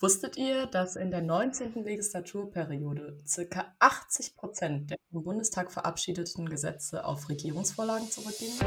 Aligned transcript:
Wusstet 0.00 0.36
ihr, 0.36 0.66
dass 0.66 0.94
in 0.94 1.10
der 1.10 1.22
19. 1.22 1.82
Legislaturperiode 1.82 3.18
ca. 3.50 3.74
80 3.80 4.36
Prozent 4.36 4.90
der 4.90 4.96
im 5.12 5.24
Bundestag 5.24 5.72
verabschiedeten 5.72 6.48
Gesetze 6.48 7.04
auf 7.04 7.28
Regierungsvorlagen 7.28 8.08
zurückgingen? 8.08 8.60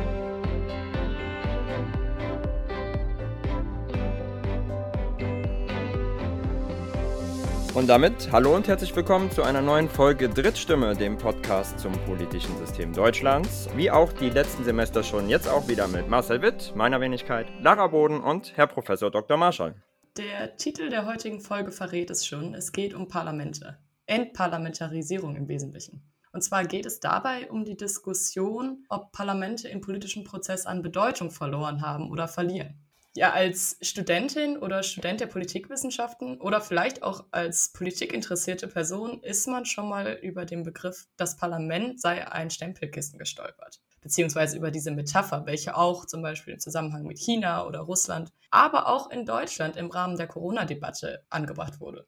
Und 7.74 7.88
damit 7.88 8.30
hallo 8.34 8.54
und 8.54 8.68
herzlich 8.68 8.94
willkommen 8.94 9.32
zu 9.32 9.44
einer 9.44 9.62
neuen 9.62 9.88
Folge 9.88 10.28
Drittstimme, 10.28 10.98
dem 10.98 11.18
Podcast 11.18 11.80
zum 11.80 11.94
politischen 12.04 12.58
System 12.58 12.92
Deutschlands. 12.92 13.70
Wie 13.78 13.90
auch 13.90 14.12
die 14.12 14.30
letzten 14.30 14.66
Semester 14.66 15.02
schon, 15.02 15.30
jetzt 15.30 15.48
auch 15.48 15.70
wieder 15.70 15.88
mit 15.88 16.10
Marcel 16.10 16.42
Witt, 16.42 16.74
meiner 16.76 17.00
Wenigkeit, 17.00 17.48
Lara 17.62 17.88
Boden 17.88 18.20
und 18.20 18.58
Herr 18.58 18.68
Professor 18.68 19.10
Dr. 19.10 19.38
Marschall. 19.38 19.82
Der 20.18 20.58
Titel 20.58 20.90
der 20.90 21.06
heutigen 21.06 21.40
Folge 21.40 21.72
verrät 21.72 22.10
es 22.10 22.26
schon. 22.26 22.54
Es 22.54 22.74
geht 22.74 22.94
um 22.94 23.08
Parlamente. 23.08 23.78
Entparlamentarisierung 24.08 25.38
im 25.38 25.48
Wesentlichen. 25.48 26.12
Und 26.34 26.42
zwar 26.42 26.66
geht 26.66 26.86
es 26.86 27.00
dabei 27.00 27.50
um 27.50 27.64
die 27.64 27.78
Diskussion, 27.78 28.84
ob 28.90 29.14
Parlamente 29.14 29.70
im 29.70 29.80
politischen 29.80 30.26
Prozess 30.26 30.66
an 30.66 30.82
Bedeutung 30.82 31.32
verloren 31.32 31.82
haben 31.82 32.12
oder 32.12 32.28
verlieren. 32.28 32.86
Ja, 33.14 33.32
als 33.32 33.78
Studentin 33.82 34.58
oder 34.58 34.84
Student 34.84 35.22
der 35.22 35.28
Politikwissenschaften 35.28 36.42
oder 36.42 36.60
vielleicht 36.60 37.04
auch 37.04 37.26
als 37.32 37.72
politikinteressierte 37.72 38.68
Person 38.68 39.24
ist 39.24 39.48
man 39.48 39.66
schon 39.66 39.88
mal 39.88 40.20
über 40.22 40.44
den 40.44 40.64
Begriff, 40.64 41.08
das 41.16 41.38
Parlament 41.38 42.02
sei 42.02 42.30
ein 42.30 42.50
Stempelkissen 42.50 43.18
gestolpert. 43.18 43.82
Beziehungsweise 44.02 44.58
über 44.58 44.72
diese 44.72 44.92
Metapher, 44.92 45.46
welche 45.46 45.78
auch 45.78 46.06
zum 46.06 46.22
Beispiel 46.22 46.56
im 46.56 46.60
Zusammenhang 46.60 47.04
mit 47.04 47.20
China 47.20 47.66
oder 47.66 47.80
Russland, 47.80 48.32
aber 48.50 48.88
auch 48.88 49.10
in 49.12 49.26
Deutschland 49.26 49.78
im 49.78 49.92
Rahmen 49.92 50.18
der 50.18 50.28
Corona-Debatte 50.28 51.24
angebracht 51.30 51.80
wurde. 51.80 52.08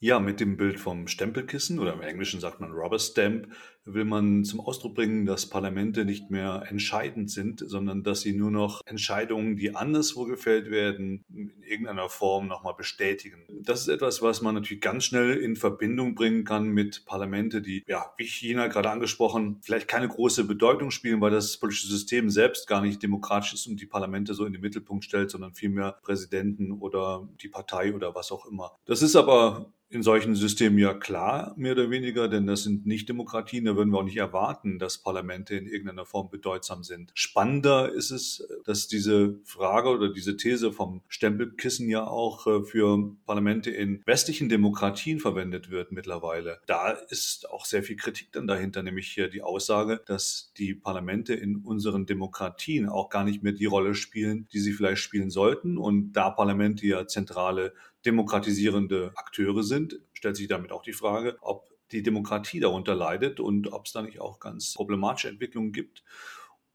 Ja, 0.00 0.20
mit 0.20 0.38
dem 0.38 0.56
Bild 0.56 0.78
vom 0.78 1.08
Stempelkissen 1.08 1.78
oder 1.78 1.94
im 1.94 2.02
Englischen 2.02 2.38
sagt 2.38 2.60
man 2.60 2.72
Rubber 2.72 2.98
Stamp 2.98 3.48
will 3.84 4.04
man 4.04 4.44
zum 4.44 4.60
Ausdruck 4.60 4.94
bringen, 4.94 5.26
dass 5.26 5.46
Parlamente 5.46 6.04
nicht 6.04 6.30
mehr 6.30 6.64
entscheidend 6.68 7.30
sind, 7.30 7.62
sondern 7.66 8.02
dass 8.02 8.22
sie 8.22 8.32
nur 8.32 8.50
noch 8.50 8.80
Entscheidungen, 8.86 9.56
die 9.56 9.74
anderswo 9.74 10.24
gefällt 10.24 10.70
werden, 10.70 11.24
in 11.28 11.52
irgendeiner 11.62 12.08
Form 12.08 12.48
nochmal 12.48 12.74
bestätigen. 12.74 13.44
Das 13.62 13.82
ist 13.82 13.88
etwas, 13.88 14.22
was 14.22 14.42
man 14.42 14.54
natürlich 14.54 14.80
ganz 14.80 15.04
schnell 15.04 15.36
in 15.36 15.56
Verbindung 15.56 16.14
bringen 16.14 16.44
kann 16.44 16.68
mit 16.68 17.04
Parlamente, 17.06 17.60
die, 17.60 17.82
ja, 17.86 18.12
wie 18.16 18.26
China 18.26 18.68
gerade 18.68 18.90
angesprochen, 18.90 19.58
vielleicht 19.62 19.88
keine 19.88 20.08
große 20.08 20.44
Bedeutung 20.44 20.90
spielen, 20.90 21.20
weil 21.20 21.30
das 21.30 21.58
politische 21.58 21.88
System 21.88 22.30
selbst 22.30 22.66
gar 22.66 22.80
nicht 22.80 23.02
demokratisch 23.02 23.54
ist 23.54 23.66
und 23.66 23.80
die 23.80 23.86
Parlamente 23.86 24.34
so 24.34 24.44
in 24.44 24.52
den 24.52 24.62
Mittelpunkt 24.62 25.04
stellt, 25.04 25.30
sondern 25.30 25.54
vielmehr 25.54 25.98
Präsidenten 26.02 26.72
oder 26.72 27.28
die 27.42 27.48
Partei 27.48 27.94
oder 27.94 28.14
was 28.14 28.32
auch 28.32 28.46
immer. 28.46 28.76
Das 28.86 29.02
ist 29.02 29.16
aber 29.16 29.72
in 29.94 30.02
solchen 30.02 30.34
Systemen 30.34 30.78
ja 30.78 30.92
klar, 30.92 31.54
mehr 31.56 31.72
oder 31.72 31.88
weniger, 31.88 32.28
denn 32.28 32.46
das 32.46 32.64
sind 32.64 32.84
nicht 32.84 33.08
Demokratien, 33.08 33.66
würden 33.76 33.90
wir 33.90 33.98
auch 33.98 34.04
nicht 34.04 34.16
erwarten, 34.16 34.78
dass 34.78 34.98
Parlamente 34.98 35.54
in 35.54 35.66
irgendeiner 35.66 36.06
Form 36.06 36.30
bedeutsam 36.30 36.82
sind. 36.82 37.10
Spannender 37.14 37.92
ist 37.92 38.10
es, 38.10 38.46
dass 38.64 38.88
diese 38.88 39.38
Frage 39.44 39.88
oder 39.88 40.12
diese 40.12 40.36
These 40.36 40.72
vom 40.72 41.02
Stempelkissen 41.08 41.88
ja 41.88 42.06
auch 42.06 42.46
äh, 42.46 42.62
für 42.64 43.14
Parlamente 43.26 43.70
in 43.70 44.02
westlichen 44.06 44.48
Demokratien 44.48 45.20
verwendet 45.20 45.70
wird 45.70 45.92
mittlerweile. 45.92 46.60
Da 46.66 46.90
ist 46.90 47.50
auch 47.50 47.64
sehr 47.64 47.82
viel 47.82 47.96
Kritik 47.96 48.32
dann 48.32 48.46
dahinter, 48.46 48.82
nämlich 48.82 49.08
hier 49.08 49.28
die 49.28 49.42
Aussage, 49.42 50.00
dass 50.06 50.52
die 50.56 50.74
Parlamente 50.74 51.34
in 51.34 51.56
unseren 51.56 52.06
Demokratien 52.06 52.88
auch 52.88 53.08
gar 53.08 53.24
nicht 53.24 53.42
mehr 53.42 53.52
die 53.52 53.66
Rolle 53.66 53.94
spielen, 53.94 54.48
die 54.52 54.60
sie 54.60 54.72
vielleicht 54.72 55.02
spielen 55.02 55.30
sollten. 55.30 55.78
Und 55.78 56.12
da 56.12 56.30
Parlamente 56.30 56.86
ja 56.86 57.06
zentrale 57.06 57.72
demokratisierende 58.04 59.12
Akteure 59.14 59.62
sind, 59.62 60.00
stellt 60.12 60.36
sich 60.36 60.48
damit 60.48 60.72
auch 60.72 60.82
die 60.82 60.92
Frage, 60.92 61.36
ob 61.40 61.73
die 61.94 62.02
Demokratie 62.02 62.60
darunter 62.60 62.94
leidet 62.94 63.40
und 63.40 63.72
ob 63.72 63.86
es 63.86 63.92
da 63.92 64.02
nicht 64.02 64.20
auch 64.20 64.40
ganz 64.40 64.74
problematische 64.74 65.28
Entwicklungen 65.28 65.72
gibt. 65.72 66.02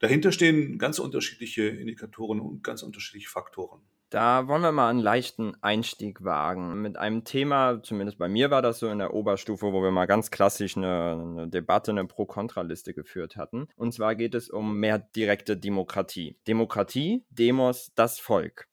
Dahinter 0.00 0.32
stehen 0.32 0.78
ganz 0.78 0.98
unterschiedliche 0.98 1.68
Indikatoren 1.68 2.40
und 2.40 2.64
ganz 2.64 2.82
unterschiedliche 2.82 3.28
Faktoren. 3.28 3.82
Da 4.08 4.48
wollen 4.48 4.62
wir 4.62 4.72
mal 4.72 4.88
einen 4.88 4.98
leichten 4.98 5.54
Einstieg 5.62 6.24
wagen 6.24 6.82
mit 6.82 6.96
einem 6.96 7.22
Thema, 7.22 7.80
zumindest 7.80 8.18
bei 8.18 8.28
mir 8.28 8.50
war 8.50 8.60
das 8.60 8.80
so 8.80 8.88
in 8.88 8.98
der 8.98 9.14
Oberstufe, 9.14 9.72
wo 9.72 9.84
wir 9.84 9.92
mal 9.92 10.06
ganz 10.06 10.32
klassisch 10.32 10.76
eine, 10.76 11.12
eine 11.12 11.48
Debatte, 11.48 11.92
eine 11.92 12.06
Pro-Kontra-Liste 12.06 12.92
geführt 12.92 13.36
hatten. 13.36 13.68
Und 13.76 13.92
zwar 13.92 14.16
geht 14.16 14.34
es 14.34 14.50
um 14.50 14.78
mehr 14.78 14.98
direkte 14.98 15.56
Demokratie. 15.56 16.36
Demokratie, 16.48 17.24
Demos, 17.30 17.92
das 17.94 18.18
Volk. 18.18 18.69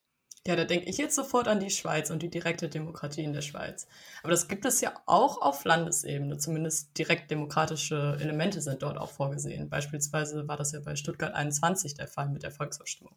Ja, 0.48 0.56
da 0.56 0.64
denke 0.64 0.90
ich 0.90 0.98
jetzt 0.98 1.16
sofort 1.16 1.50
an 1.50 1.60
die 1.60 1.70
Schweiz 1.70 2.10
und 2.10 2.22
die 2.24 2.30
direkte 2.30 2.70
Demokratie 2.70 3.22
in 3.26 3.34
der 3.34 3.42
Schweiz. 3.42 3.86
Aber 4.24 4.32
das 4.32 4.48
gibt 4.48 4.64
es 4.64 4.80
ja 4.80 4.94
auch 5.06 5.42
auf 5.42 5.66
Landesebene. 5.66 6.38
Zumindest 6.38 6.98
direkt 6.98 7.30
demokratische 7.32 8.18
Elemente 8.22 8.62
sind 8.62 8.82
dort 8.82 8.98
auch 8.98 9.10
vorgesehen. 9.10 9.68
Beispielsweise 9.70 10.48
war 10.48 10.56
das 10.56 10.72
ja 10.72 10.80
bei 10.80 10.96
Stuttgart 10.96 11.34
21 11.34 11.96
der 11.96 12.08
Fall 12.08 12.30
mit 12.30 12.44
der 12.44 12.52
Volksabstimmung. 12.52 13.14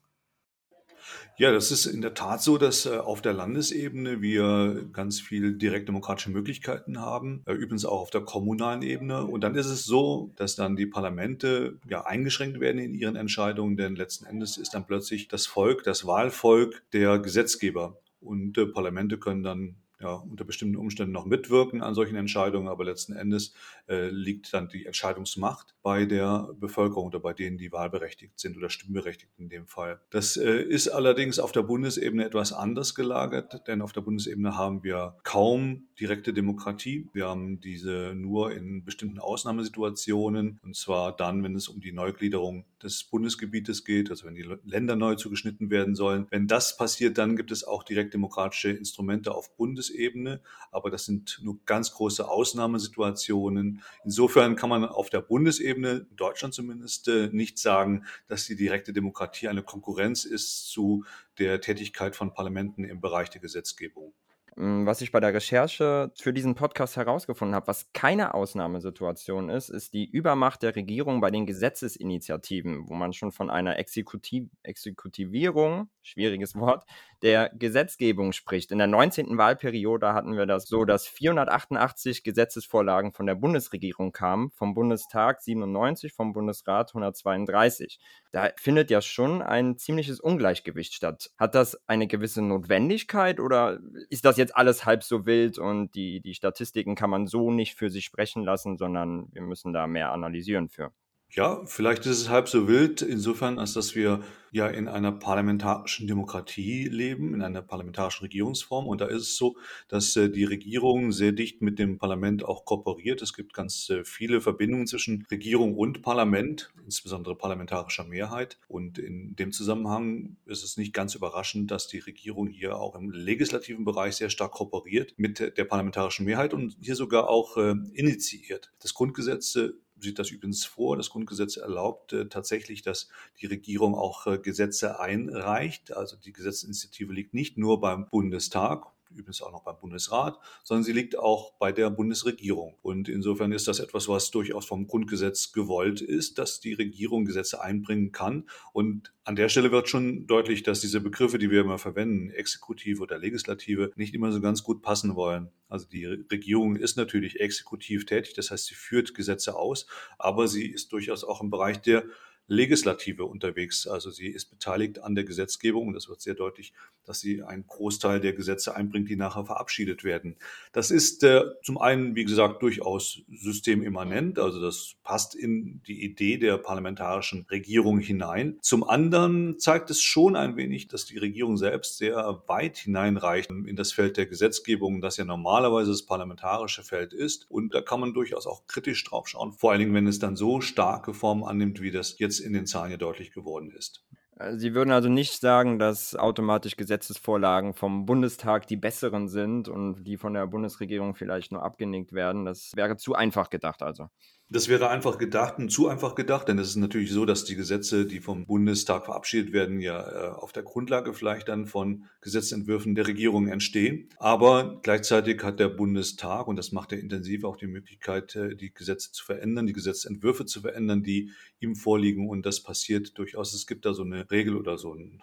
Ja, 1.36 1.52
das 1.52 1.70
ist 1.70 1.86
in 1.86 2.02
der 2.02 2.12
Tat 2.12 2.42
so, 2.42 2.58
dass 2.58 2.84
äh, 2.84 2.98
auf 2.98 3.22
der 3.22 3.32
Landesebene 3.32 4.20
wir 4.20 4.86
ganz 4.92 5.20
viel 5.20 5.56
direktdemokratische 5.56 6.30
Möglichkeiten 6.30 7.00
haben, 7.00 7.42
äh, 7.46 7.54
übrigens 7.54 7.86
auch 7.86 8.02
auf 8.02 8.10
der 8.10 8.20
kommunalen 8.20 8.82
Ebene. 8.82 9.24
Und 9.24 9.40
dann 9.42 9.54
ist 9.54 9.66
es 9.66 9.84
so, 9.84 10.32
dass 10.36 10.54
dann 10.54 10.76
die 10.76 10.84
Parlamente 10.84 11.78
ja 11.88 12.04
eingeschränkt 12.04 12.60
werden 12.60 12.78
in 12.78 12.92
ihren 12.92 13.16
Entscheidungen, 13.16 13.78
denn 13.78 13.96
letzten 13.96 14.26
Endes 14.26 14.58
ist 14.58 14.74
dann 14.74 14.86
plötzlich 14.86 15.28
das 15.28 15.46
Volk, 15.46 15.82
das 15.82 16.06
Wahlvolk 16.06 16.82
der 16.92 17.18
Gesetzgeber. 17.18 17.96
Und 18.20 18.58
äh, 18.58 18.66
Parlamente 18.66 19.16
können 19.16 19.42
dann 19.42 19.76
ja, 20.00 20.14
unter 20.14 20.44
bestimmten 20.44 20.76
Umständen 20.76 21.12
noch 21.12 21.26
mitwirken 21.26 21.82
an 21.82 21.94
solchen 21.94 22.16
Entscheidungen, 22.16 22.68
aber 22.68 22.84
letzten 22.84 23.12
Endes 23.12 23.54
äh, 23.88 24.08
liegt 24.08 24.52
dann 24.54 24.68
die 24.68 24.86
Entscheidungsmacht 24.86 25.74
bei 25.82 26.06
der 26.06 26.48
Bevölkerung 26.58 27.08
oder 27.08 27.20
bei 27.20 27.34
denen, 27.34 27.58
die 27.58 27.70
wahlberechtigt 27.70 28.38
sind 28.40 28.56
oder 28.56 28.70
stimmberechtigt 28.70 29.32
in 29.38 29.48
dem 29.48 29.66
Fall. 29.66 30.00
Das 30.10 30.36
äh, 30.36 30.62
ist 30.62 30.88
allerdings 30.88 31.38
auf 31.38 31.52
der 31.52 31.62
Bundesebene 31.62 32.24
etwas 32.24 32.52
anders 32.52 32.94
gelagert, 32.94 33.66
denn 33.66 33.82
auf 33.82 33.92
der 33.92 34.00
Bundesebene 34.00 34.56
haben 34.56 34.82
wir 34.82 35.18
kaum 35.22 35.88
direkte 36.00 36.32
Demokratie. 36.32 37.08
Wir 37.12 37.28
haben 37.28 37.60
diese 37.60 38.14
nur 38.14 38.52
in 38.52 38.84
bestimmten 38.84 39.18
Ausnahmesituationen 39.18 40.60
und 40.62 40.76
zwar 40.76 41.14
dann, 41.14 41.42
wenn 41.42 41.54
es 41.54 41.68
um 41.68 41.80
die 41.80 41.92
Neugliederung 41.92 42.64
des 42.82 43.04
Bundesgebietes 43.04 43.84
geht, 43.84 44.10
also 44.10 44.26
wenn 44.26 44.34
die 44.34 44.48
Länder 44.64 44.96
neu 44.96 45.14
zugeschnitten 45.14 45.68
werden 45.68 45.94
sollen. 45.94 46.26
Wenn 46.30 46.46
das 46.46 46.78
passiert, 46.78 47.18
dann 47.18 47.36
gibt 47.36 47.50
es 47.50 47.64
auch 47.64 47.82
direktdemokratische 47.82 48.70
Instrumente 48.70 49.34
auf 49.34 49.54
Bundesebene. 49.56 49.89
Bundesebene, 49.90 50.40
aber 50.70 50.90
das 50.90 51.04
sind 51.04 51.40
nur 51.42 51.58
ganz 51.66 51.92
große 51.92 52.28
Ausnahmesituationen. 52.28 53.82
Insofern 54.04 54.56
kann 54.56 54.70
man 54.70 54.84
auf 54.84 55.10
der 55.10 55.20
Bundesebene, 55.20 56.06
in 56.10 56.16
Deutschland 56.16 56.54
zumindest, 56.54 57.08
äh, 57.08 57.28
nicht 57.32 57.58
sagen, 57.58 58.04
dass 58.28 58.46
die 58.46 58.56
direkte 58.56 58.92
Demokratie 58.92 59.48
eine 59.48 59.62
Konkurrenz 59.62 60.24
ist 60.24 60.68
zu 60.68 61.04
der 61.38 61.60
Tätigkeit 61.60 62.16
von 62.16 62.32
Parlamenten 62.32 62.84
im 62.84 63.00
Bereich 63.00 63.30
der 63.30 63.40
Gesetzgebung. 63.40 64.12
Was 64.56 65.00
ich 65.00 65.12
bei 65.12 65.20
der 65.20 65.32
Recherche 65.32 66.10
für 66.18 66.32
diesen 66.32 66.54
Podcast 66.54 66.96
herausgefunden 66.96 67.54
habe, 67.54 67.68
was 67.68 67.92
keine 67.92 68.34
Ausnahmesituation 68.34 69.48
ist, 69.48 69.68
ist 69.68 69.92
die 69.94 70.10
Übermacht 70.10 70.62
der 70.62 70.74
Regierung 70.74 71.20
bei 71.20 71.30
den 71.30 71.46
Gesetzesinitiativen, 71.46 72.88
wo 72.88 72.94
man 72.94 73.12
schon 73.12 73.30
von 73.30 73.48
einer 73.48 73.78
Exekutiv 73.78 74.48
Exekutivierung, 74.62 75.88
schwieriges 76.02 76.56
Wort, 76.56 76.84
der 77.22 77.50
Gesetzgebung 77.50 78.32
spricht. 78.32 78.72
In 78.72 78.78
der 78.78 78.86
19. 78.86 79.38
Wahlperiode 79.38 80.14
hatten 80.14 80.36
wir 80.36 80.46
das 80.46 80.66
so, 80.66 80.84
dass 80.84 81.06
488 81.06 82.24
Gesetzesvorlagen 82.24 83.12
von 83.12 83.26
der 83.26 83.36
Bundesregierung 83.36 84.12
kamen, 84.12 84.50
vom 84.50 84.74
Bundestag 84.74 85.42
97, 85.42 86.12
vom 86.12 86.32
Bundesrat 86.32 86.90
132. 86.90 88.00
Da 88.32 88.50
findet 88.56 88.90
ja 88.90 89.02
schon 89.02 89.42
ein 89.42 89.76
ziemliches 89.76 90.20
Ungleichgewicht 90.20 90.94
statt. 90.94 91.30
Hat 91.36 91.56
das 91.56 91.80
eine 91.88 92.06
gewisse 92.06 92.42
Notwendigkeit 92.42 93.40
oder 93.40 93.80
ist 94.08 94.24
das 94.24 94.36
jetzt 94.36 94.56
alles 94.56 94.84
halb 94.84 95.02
so 95.02 95.26
wild 95.26 95.58
und 95.58 95.94
die, 95.96 96.20
die 96.20 96.34
Statistiken 96.34 96.94
kann 96.94 97.10
man 97.10 97.26
so 97.26 97.50
nicht 97.50 97.76
für 97.76 97.90
sich 97.90 98.04
sprechen 98.04 98.44
lassen, 98.44 98.76
sondern 98.76 99.26
wir 99.32 99.42
müssen 99.42 99.72
da 99.72 99.88
mehr 99.88 100.12
analysieren 100.12 100.68
für? 100.68 100.92
Ja, 101.32 101.64
vielleicht 101.64 102.06
ist 102.06 102.22
es 102.22 102.28
halb 102.28 102.48
so 102.48 102.66
wild, 102.66 103.02
insofern, 103.02 103.60
als 103.60 103.72
dass 103.74 103.94
wir 103.94 104.20
ja 104.50 104.66
in 104.66 104.88
einer 104.88 105.12
parlamentarischen 105.12 106.08
Demokratie 106.08 106.88
leben, 106.88 107.34
in 107.34 107.42
einer 107.42 107.62
parlamentarischen 107.62 108.24
Regierungsform. 108.24 108.88
Und 108.88 109.00
da 109.00 109.06
ist 109.06 109.22
es 109.22 109.36
so, 109.36 109.56
dass 109.86 110.16
äh, 110.16 110.28
die 110.28 110.42
Regierung 110.42 111.12
sehr 111.12 111.30
dicht 111.30 111.62
mit 111.62 111.78
dem 111.78 111.98
Parlament 111.98 112.44
auch 112.44 112.64
kooperiert. 112.64 113.22
Es 113.22 113.32
gibt 113.32 113.54
ganz 113.54 113.88
äh, 113.90 114.04
viele 114.04 114.40
Verbindungen 114.40 114.88
zwischen 114.88 115.24
Regierung 115.30 115.76
und 115.76 116.02
Parlament, 116.02 116.72
insbesondere 116.84 117.36
parlamentarischer 117.36 118.02
Mehrheit. 118.02 118.58
Und 118.66 118.98
in 118.98 119.36
dem 119.36 119.52
Zusammenhang 119.52 120.36
ist 120.46 120.64
es 120.64 120.76
nicht 120.76 120.92
ganz 120.92 121.14
überraschend, 121.14 121.70
dass 121.70 121.86
die 121.86 122.00
Regierung 122.00 122.48
hier 122.48 122.76
auch 122.76 122.96
im 122.96 123.12
legislativen 123.12 123.84
Bereich 123.84 124.16
sehr 124.16 124.30
stark 124.30 124.50
kooperiert 124.50 125.14
mit 125.16 125.56
der 125.56 125.64
parlamentarischen 125.64 126.26
Mehrheit 126.26 126.54
und 126.54 126.76
hier 126.80 126.96
sogar 126.96 127.28
auch 127.28 127.56
äh, 127.56 127.76
initiiert. 127.94 128.72
Das 128.80 128.94
Grundgesetz 128.94 129.56
sieht 130.02 130.18
das 130.18 130.30
übrigens 130.30 130.64
vor. 130.64 130.96
Das 130.96 131.10
Grundgesetz 131.10 131.56
erlaubt 131.56 132.12
äh, 132.12 132.28
tatsächlich, 132.28 132.82
dass 132.82 133.08
die 133.40 133.46
Regierung 133.46 133.94
auch 133.94 134.26
äh, 134.26 134.38
Gesetze 134.38 135.00
einreicht. 135.00 135.96
Also 135.96 136.16
die 136.16 136.32
Gesetzesinitiative 136.32 137.12
liegt 137.12 137.34
nicht 137.34 137.58
nur 137.58 137.80
beim 137.80 138.08
Bundestag. 138.08 138.86
Übrigens 139.10 139.42
auch 139.42 139.52
noch 139.52 139.64
beim 139.64 139.78
Bundesrat, 139.78 140.38
sondern 140.64 140.84
sie 140.84 140.92
liegt 140.92 141.18
auch 141.18 141.54
bei 141.58 141.72
der 141.72 141.90
Bundesregierung. 141.90 142.76
Und 142.82 143.08
insofern 143.08 143.52
ist 143.52 143.68
das 143.68 143.80
etwas, 143.80 144.08
was 144.08 144.30
durchaus 144.30 144.66
vom 144.66 144.86
Grundgesetz 144.86 145.52
gewollt 145.52 146.00
ist, 146.00 146.38
dass 146.38 146.60
die 146.60 146.74
Regierung 146.74 147.24
Gesetze 147.24 147.60
einbringen 147.60 148.12
kann. 148.12 148.48
Und 148.72 149.12
an 149.24 149.36
der 149.36 149.48
Stelle 149.48 149.70
wird 149.70 149.88
schon 149.88 150.26
deutlich, 150.26 150.62
dass 150.62 150.80
diese 150.80 151.00
Begriffe, 151.00 151.38
die 151.38 151.50
wir 151.50 151.60
immer 151.60 151.78
verwenden, 151.78 152.30
Exekutive 152.30 153.02
oder 153.02 153.18
Legislative, 153.18 153.92
nicht 153.96 154.14
immer 154.14 154.32
so 154.32 154.40
ganz 154.40 154.62
gut 154.62 154.82
passen 154.82 155.14
wollen. 155.14 155.50
Also 155.68 155.86
die 155.86 156.04
Regierung 156.04 156.76
ist 156.76 156.96
natürlich 156.96 157.40
exekutiv 157.40 158.06
tätig, 158.06 158.34
das 158.34 158.50
heißt, 158.50 158.66
sie 158.66 158.74
führt 158.74 159.14
Gesetze 159.14 159.54
aus, 159.56 159.86
aber 160.18 160.48
sie 160.48 160.66
ist 160.66 160.92
durchaus 160.92 161.22
auch 161.22 161.40
im 161.40 161.50
Bereich 161.50 161.80
der 161.80 162.04
Legislative 162.50 163.26
unterwegs. 163.26 163.86
Also 163.86 164.10
sie 164.10 164.26
ist 164.26 164.46
beteiligt 164.46 165.02
an 165.02 165.14
der 165.14 165.22
Gesetzgebung 165.22 165.86
und 165.86 165.94
das 165.94 166.08
wird 166.08 166.20
sehr 166.20 166.34
deutlich, 166.34 166.72
dass 167.04 167.20
sie 167.20 167.44
einen 167.44 167.64
Großteil 167.64 168.18
der 168.20 168.32
Gesetze 168.32 168.74
einbringt, 168.74 169.08
die 169.08 169.14
nachher 169.14 169.44
verabschiedet 169.44 170.02
werden. 170.02 170.34
Das 170.72 170.90
ist 170.90 171.22
äh, 171.22 171.42
zum 171.62 171.78
einen, 171.78 172.16
wie 172.16 172.24
gesagt, 172.24 172.60
durchaus 172.62 173.22
systemimmanent, 173.28 174.40
also 174.40 174.60
das 174.60 174.96
passt 175.04 175.36
in 175.36 175.80
die 175.86 176.02
Idee 176.02 176.38
der 176.38 176.58
parlamentarischen 176.58 177.46
Regierung 177.52 178.00
hinein. 178.00 178.58
Zum 178.62 178.82
anderen 178.82 179.60
zeigt 179.60 179.90
es 179.90 180.02
schon 180.02 180.34
ein 180.34 180.56
wenig, 180.56 180.88
dass 180.88 181.04
die 181.04 181.18
Regierung 181.18 181.56
selbst 181.56 181.98
sehr 181.98 182.42
weit 182.48 182.78
hineinreicht 182.78 183.48
in 183.50 183.76
das 183.76 183.92
Feld 183.92 184.16
der 184.16 184.26
Gesetzgebung, 184.26 185.00
das 185.00 185.18
ja 185.18 185.24
normalerweise 185.24 185.92
das 185.92 186.02
parlamentarische 186.02 186.82
Feld 186.82 187.12
ist. 187.12 187.48
Und 187.48 187.74
da 187.74 187.80
kann 187.80 188.00
man 188.00 188.12
durchaus 188.12 188.48
auch 188.48 188.66
kritisch 188.66 189.04
drauf 189.04 189.28
schauen, 189.28 189.52
vor 189.52 189.70
allen 189.70 189.78
Dingen, 189.78 189.94
wenn 189.94 190.08
es 190.08 190.18
dann 190.18 190.34
so 190.34 190.60
starke 190.60 191.14
Formen 191.14 191.44
annimmt, 191.44 191.80
wie 191.80 191.92
das 191.92 192.18
jetzt 192.18 192.39
in 192.40 192.52
den 192.52 192.66
Zahlen 192.66 192.90
ja 192.90 192.96
deutlich 192.96 193.32
geworden 193.32 193.70
ist. 193.70 194.04
Äh, 194.38 194.56
Sie 194.56 194.74
würden 194.74 194.90
also 194.90 195.08
nicht 195.08 195.40
sagen, 195.40 195.78
dass 195.78 196.16
automatisch 196.16 196.76
Gesetzesvorlagen 196.76 197.74
vom 197.74 198.06
Bundestag 198.06 198.66
die 198.66 198.76
besseren 198.76 199.28
sind 199.28 199.68
und 199.68 200.04
die 200.04 200.16
von 200.16 200.34
der 200.34 200.46
Bundesregierung 200.46 201.14
vielleicht 201.14 201.52
nur 201.52 201.62
abgenickt 201.62 202.12
werden. 202.12 202.44
Das 202.44 202.72
wäre 202.74 202.96
zu 202.96 203.14
einfach 203.14 203.50
gedacht 203.50 203.82
also. 203.82 204.08
Das 204.52 204.68
wäre 204.68 204.90
einfach 204.90 205.16
gedacht 205.16 205.58
und 205.58 205.70
zu 205.70 205.86
einfach 205.86 206.16
gedacht, 206.16 206.48
denn 206.48 206.58
es 206.58 206.70
ist 206.70 206.76
natürlich 206.76 207.12
so, 207.12 207.24
dass 207.24 207.44
die 207.44 207.54
Gesetze, 207.54 208.04
die 208.04 208.18
vom 208.18 208.46
Bundestag 208.46 209.04
verabschiedet 209.04 209.52
werden, 209.52 209.78
ja 209.78 210.00
äh, 210.00 210.28
auf 210.32 210.50
der 210.52 210.64
Grundlage 210.64 211.14
vielleicht 211.14 211.48
dann 211.48 211.66
von 211.66 212.06
Gesetzentwürfen 212.20 212.96
der 212.96 213.06
Regierung 213.06 213.46
entstehen. 213.46 214.08
Aber 214.18 214.80
gleichzeitig 214.82 215.44
hat 215.44 215.60
der 215.60 215.68
Bundestag, 215.68 216.48
und 216.48 216.56
das 216.56 216.72
macht 216.72 216.90
er 216.90 216.98
intensiv, 216.98 217.44
auch 217.44 217.56
die 217.56 217.68
Möglichkeit, 217.68 218.34
äh, 218.34 218.56
die 218.56 218.74
Gesetze 218.74 219.12
zu 219.12 219.24
verändern, 219.24 219.68
die 219.68 219.72
Gesetzentwürfe 219.72 220.44
zu 220.46 220.62
verändern, 220.62 221.04
die 221.04 221.30
ihm 221.60 221.76
vorliegen. 221.76 222.28
Und 222.28 222.44
das 222.44 222.60
passiert 222.60 223.16
durchaus. 223.18 223.54
Es 223.54 223.68
gibt 223.68 223.84
da 223.84 223.94
so 223.94 224.02
eine 224.02 224.28
Regel 224.32 224.56
oder 224.56 224.78
so 224.78 224.94
ein 224.94 225.22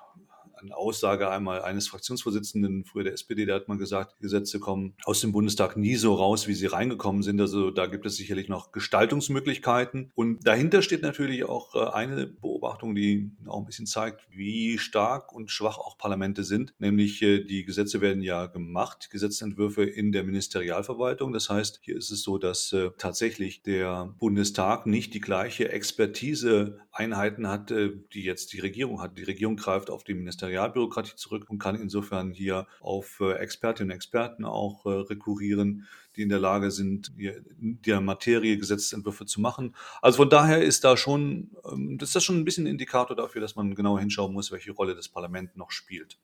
eine 0.59 0.75
Aussage 0.75 1.29
einmal 1.29 1.61
eines 1.61 1.87
Fraktionsvorsitzenden 1.87 2.85
früher 2.85 3.03
der 3.03 3.13
SPD, 3.13 3.45
der 3.45 3.55
hat 3.55 3.67
mal 3.67 3.77
gesagt, 3.77 4.19
Gesetze 4.19 4.59
kommen 4.59 4.95
aus 5.03 5.21
dem 5.21 5.31
Bundestag 5.31 5.77
nie 5.77 5.95
so 5.95 6.13
raus, 6.13 6.47
wie 6.47 6.53
sie 6.53 6.67
reingekommen 6.67 7.23
sind. 7.23 7.39
Also 7.39 7.71
da 7.71 7.85
gibt 7.85 8.05
es 8.05 8.15
sicherlich 8.15 8.49
noch 8.49 8.71
Gestaltungsmöglichkeiten. 8.71 10.11
Und 10.15 10.45
dahinter 10.47 10.81
steht 10.81 11.01
natürlich 11.01 11.45
auch 11.45 11.75
äh, 11.75 11.89
eine 11.93 12.27
Beobachtung, 12.27 12.56
die 12.95 13.31
auch 13.45 13.59
ein 13.59 13.65
bisschen 13.65 13.85
zeigt, 13.85 14.27
wie 14.29 14.77
stark 14.77 15.33
und 15.33 15.51
schwach 15.51 15.77
auch 15.77 15.97
Parlamente 15.97 16.43
sind. 16.43 16.73
Nämlich 16.79 17.21
äh, 17.21 17.43
die 17.43 17.63
Gesetze 17.63 18.01
werden 18.01 18.21
ja 18.21 18.45
gemacht, 18.47 19.09
Gesetzentwürfe 19.09 19.83
in 19.83 20.11
der 20.11 20.23
Ministerialverwaltung. 20.23 21.33
Das 21.33 21.49
heißt, 21.49 21.79
hier 21.83 21.97
ist 21.97 22.11
es 22.11 22.21
so, 22.21 22.37
dass 22.37 22.73
äh, 22.73 22.91
tatsächlich 22.97 23.61
der 23.61 24.13
Bundestag 24.19 24.85
nicht 24.85 25.13
die 25.13 25.21
gleiche 25.21 25.71
Expertise-Einheiten 25.71 27.47
hat, 27.47 27.69
die 27.69 28.23
jetzt 28.23 28.53
die 28.53 28.59
Regierung 28.59 29.01
hat. 29.01 29.17
Die 29.17 29.23
Regierung 29.23 29.55
greift 29.55 29.89
auf 29.89 30.03
die 30.03 30.13
Ministerialbürokratie 30.13 31.15
zurück 31.15 31.45
und 31.49 31.59
kann 31.59 31.75
insofern 31.75 32.31
hier 32.31 32.67
auf 32.79 33.19
äh, 33.19 33.33
Expertinnen 33.33 33.91
und 33.91 33.95
Experten 33.95 34.45
auch 34.45 34.85
äh, 34.85 34.89
rekurrieren, 34.89 35.87
die 36.17 36.23
in 36.23 36.29
der 36.29 36.39
Lage 36.39 36.71
sind, 36.71 37.11
in 37.17 37.79
der 37.85 38.01
Materie 38.01 38.57
Gesetzentwürfe 38.57 39.25
zu 39.25 39.39
machen. 39.39 39.75
Also 40.01 40.17
von 40.17 40.29
daher 40.29 40.61
ist 40.61 40.83
da 40.83 40.97
schon, 40.97 41.51
ähm, 41.71 41.97
das 41.97 42.15
ist 42.15 42.23
schon 42.23 42.37
ein 42.37 42.45
bisschen 42.45 42.65
ein 42.65 42.71
Indikator 42.71 43.15
dafür, 43.15 43.41
dass 43.41 43.55
man 43.55 43.75
genau 43.75 43.97
hinschauen 43.97 44.33
muss, 44.33 44.51
welche 44.51 44.71
Rolle 44.71 44.95
das 44.95 45.09
Parlament 45.09 45.55
noch 45.55 45.71
spielt. 45.71 46.17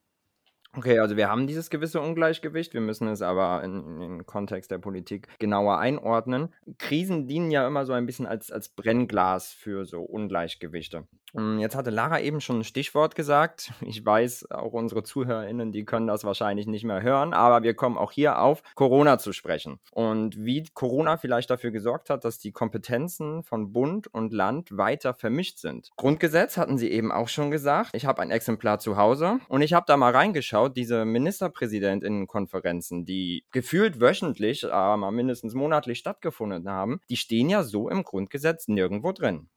Okay, 0.76 0.98
also 0.98 1.16
wir 1.18 1.30
haben 1.30 1.46
dieses 1.46 1.70
gewisse 1.70 2.02
Ungleichgewicht, 2.02 2.74
wir 2.74 2.82
müssen 2.82 3.08
es 3.08 3.22
aber 3.22 3.64
in 3.64 4.00
den 4.00 4.26
Kontext 4.26 4.72
der 4.72 4.80
Politik 4.80 5.28
genauer 5.38 5.78
einordnen. 5.78 6.52
Krisen 6.80 7.28
dienen 7.28 7.52
ja 7.52 7.68
immer 7.68 7.86
so 7.86 7.94
ein 7.94 8.08
bisschen 8.08 8.26
als, 8.26 8.52
als 8.52 8.70
Brennglas 8.70 9.54
für 9.54 9.86
so 9.86 10.02
Ungleichgewichte. 10.02 11.08
Hm, 11.36 11.58
jetzt 11.58 11.76
hatte 11.76 11.90
Lara 11.90 12.20
eben 12.20 12.42
schon 12.42 12.60
ein 12.60 12.64
Stichwort 12.64 13.16
gesagt. 13.16 13.72
Ich 13.94 14.04
weiß, 14.04 14.50
auch 14.50 14.74
unsere 14.74 15.04
ZuhörerInnen, 15.04 15.72
die 15.72 15.86
können 15.86 16.08
das 16.08 16.24
wahrscheinlich 16.24 16.68
nicht 16.68 16.84
mehr 16.84 17.04
hören, 17.04 17.34
aber 17.34 17.64
wir 17.64 17.76
kommen 17.76 17.98
auch 17.98 18.12
hier 18.12 18.40
auf 18.40 18.64
Corona 18.76 19.20
zu 19.20 19.34
sprechen. 19.34 19.80
Und 19.92 20.44
wie 20.44 20.64
Corona 20.74 21.18
vielleicht 21.18 21.50
dafür 21.50 21.72
gesorgt 21.72 22.10
hat, 22.10 22.26
dass 22.26 22.40
die 22.40 22.52
Kompetenzen 22.52 23.44
von 23.44 23.72
Bund 23.72 24.08
und 24.08 24.34
Land 24.34 24.76
weiter 24.76 25.14
vermischt 25.14 25.60
sind. 25.60 25.92
Grundgesetz 25.96 26.58
hatten 26.58 26.78
Sie 26.78 26.90
eben 26.90 27.12
auch 27.12 27.28
schon 27.28 27.52
gesagt. 27.52 27.92
Ich 27.94 28.06
habe 28.06 28.22
ein 28.22 28.32
Exemplar 28.32 28.80
zu 28.80 28.98
Hause 28.98 29.40
und 29.48 29.62
ich 29.62 29.74
habe 29.74 29.86
da 29.88 29.98
mal 29.98 30.12
reingeschaut 30.12 30.76
diese 30.76 31.06
Ministerpräsidentinnenkonferenzen, 31.06 33.06
die 33.06 33.46
gefühlt 33.52 34.00
wöchentlich, 34.00 34.72
aber 34.72 35.12
mindestens 35.12 35.54
monatlich 35.54 36.00
stattgefunden 36.00 36.70
haben, 36.70 37.00
die 37.10 37.18
stehen 37.18 37.50
ja 37.50 37.64
so 37.64 37.90
im 37.90 38.04
Grundgesetz 38.04 38.68
nirgendwo 38.68 39.12
drin. 39.12 39.50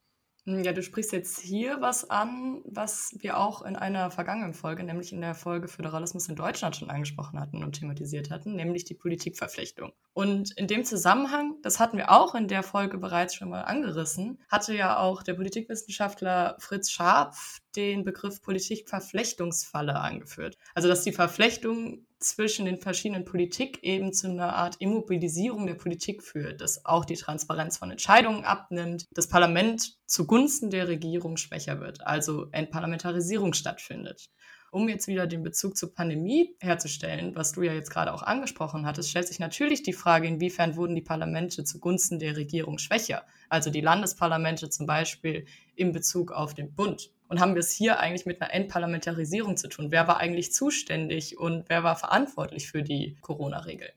Hm, 0.47 0.63
ja, 0.63 0.73
du 0.73 0.81
sprichst 0.81 1.13
jetzt 1.13 1.41
hier 1.41 1.81
was 1.81 2.09
an, 2.09 2.63
was 2.65 3.17
wir 3.19 3.37
auch 3.37 3.63
in 3.63 3.75
einer 3.75 4.13
vergangenen 4.13 4.55
Folge, 4.55 4.85
nämlich 4.85 5.13
in 5.13 5.21
der 5.21 5.35
Folge 5.35 5.67
Föderalismus 5.67 6.29
in 6.29 6.37
Deutschland 6.37 6.77
schon 6.77 6.89
angesprochen 6.89 7.41
hatten 7.41 7.65
und 7.65 7.73
thematisiert 7.73 8.31
hatten, 8.31 8.55
nämlich 8.55 8.85
die 8.85 8.95
Politikverflechtung. 8.95 9.93
Und 10.13 10.53
in 10.57 10.69
dem 10.69 10.85
Zusammenhang, 10.85 11.57
das 11.63 11.81
hatten 11.81 11.97
wir 11.99 12.13
auch 12.13 12.37
in 12.37 12.47
der 12.47 12.63
Folge 12.63 12.97
bereits 12.97 13.35
schon 13.35 13.51
mal 13.51 13.63
angerissen, 13.63 14.41
hatte 14.49 14.73
ja 14.73 14.99
auch 14.99 15.25
der 15.25 15.35
Politikwissenschaftler 15.35 16.57
Fritz 16.61 16.91
Scharpf 16.91 17.59
den 17.75 18.05
Begriff 18.05 18.41
Politikverflechtungsfalle 18.41 19.97
angeführt. 19.97 20.57
Also, 20.75 20.87
dass 20.87 21.03
die 21.03 21.13
Verflechtung 21.13 22.06
zwischen 22.19 22.67
den 22.67 22.79
verschiedenen 22.79 23.25
Politik 23.25 23.83
eben 23.83 24.13
zu 24.13 24.29
einer 24.29 24.55
Art 24.55 24.77
Immobilisierung 24.79 25.67
der 25.67 25.75
Politik 25.75 26.23
führt, 26.23 26.61
dass 26.61 26.85
auch 26.85 27.05
die 27.05 27.17
Transparenz 27.17 27.77
von 27.77 27.91
Entscheidungen 27.91 28.45
abnimmt, 28.45 29.05
das 29.13 29.29
Parlament 29.29 29.97
zugunsten 30.07 30.71
der 30.71 30.89
Regierung 30.89 31.37
schwächer 31.37 31.81
wird, 31.81 32.07
also 32.07 32.47
Entparlamentarisierung 32.53 33.53
stattfindet. 33.53 34.31
Um 34.73 34.89
jetzt 34.89 35.07
wieder 35.07 35.27
den 35.27 35.43
Bezug 35.43 35.77
zur 35.77 35.95
Pandemie 35.95 36.57
herzustellen, 36.61 37.35
was 37.35 37.53
du 37.53 37.63
ja 37.63 37.73
jetzt 37.73 37.91
gerade 37.91 38.13
auch 38.13 38.23
angesprochen 38.23 38.85
hattest, 38.85 39.11
stellt 39.11 39.29
sich 39.29 39.39
natürlich 39.39 39.83
die 39.83 39.93
Frage, 39.93 40.27
inwiefern 40.27 40.77
wurden 40.77 40.95
die 40.95 41.03
Parlamente 41.03 41.65
zugunsten 41.65 42.19
der 42.19 42.37
Regierung 42.37 42.79
schwächer, 42.79 43.25
also 43.49 43.71
die 43.71 43.81
Landesparlamente 43.81 44.69
zum 44.69 44.87
Beispiel 44.87 45.47
in 45.77 45.93
Bezug 45.93 46.33
auf 46.33 46.53
den 46.53 46.75
Bund. 46.75 47.11
Und 47.29 47.41
haben 47.41 47.55
wir 47.55 47.61
es 47.61 47.73
hier 47.73 47.99
eigentlich 47.99 48.27
mit 48.27 48.41
einer 48.41 48.53
Endparlamentarisierung 48.53 49.57
zu 49.57 49.69
tun? 49.69 49.91
Wer 49.91 50.07
war 50.07 50.19
eigentlich 50.19 50.53
zuständig 50.53 51.39
und 51.39 51.65
wer 51.69 51.83
war 51.83 51.97
verantwortlich 51.97 52.69
für 52.69 52.83
die 52.83 53.17
Corona-Regel? 53.21 53.91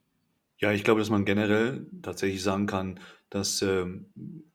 Ja, 0.58 0.74
ich 0.74 0.84
glaube, 0.84 1.00
dass 1.00 1.10
man 1.10 1.24
generell 1.24 1.88
tatsächlich 2.02 2.44
sagen 2.44 2.66
kann, 2.66 3.00
dass 3.30 3.62
ähm, 3.62 4.08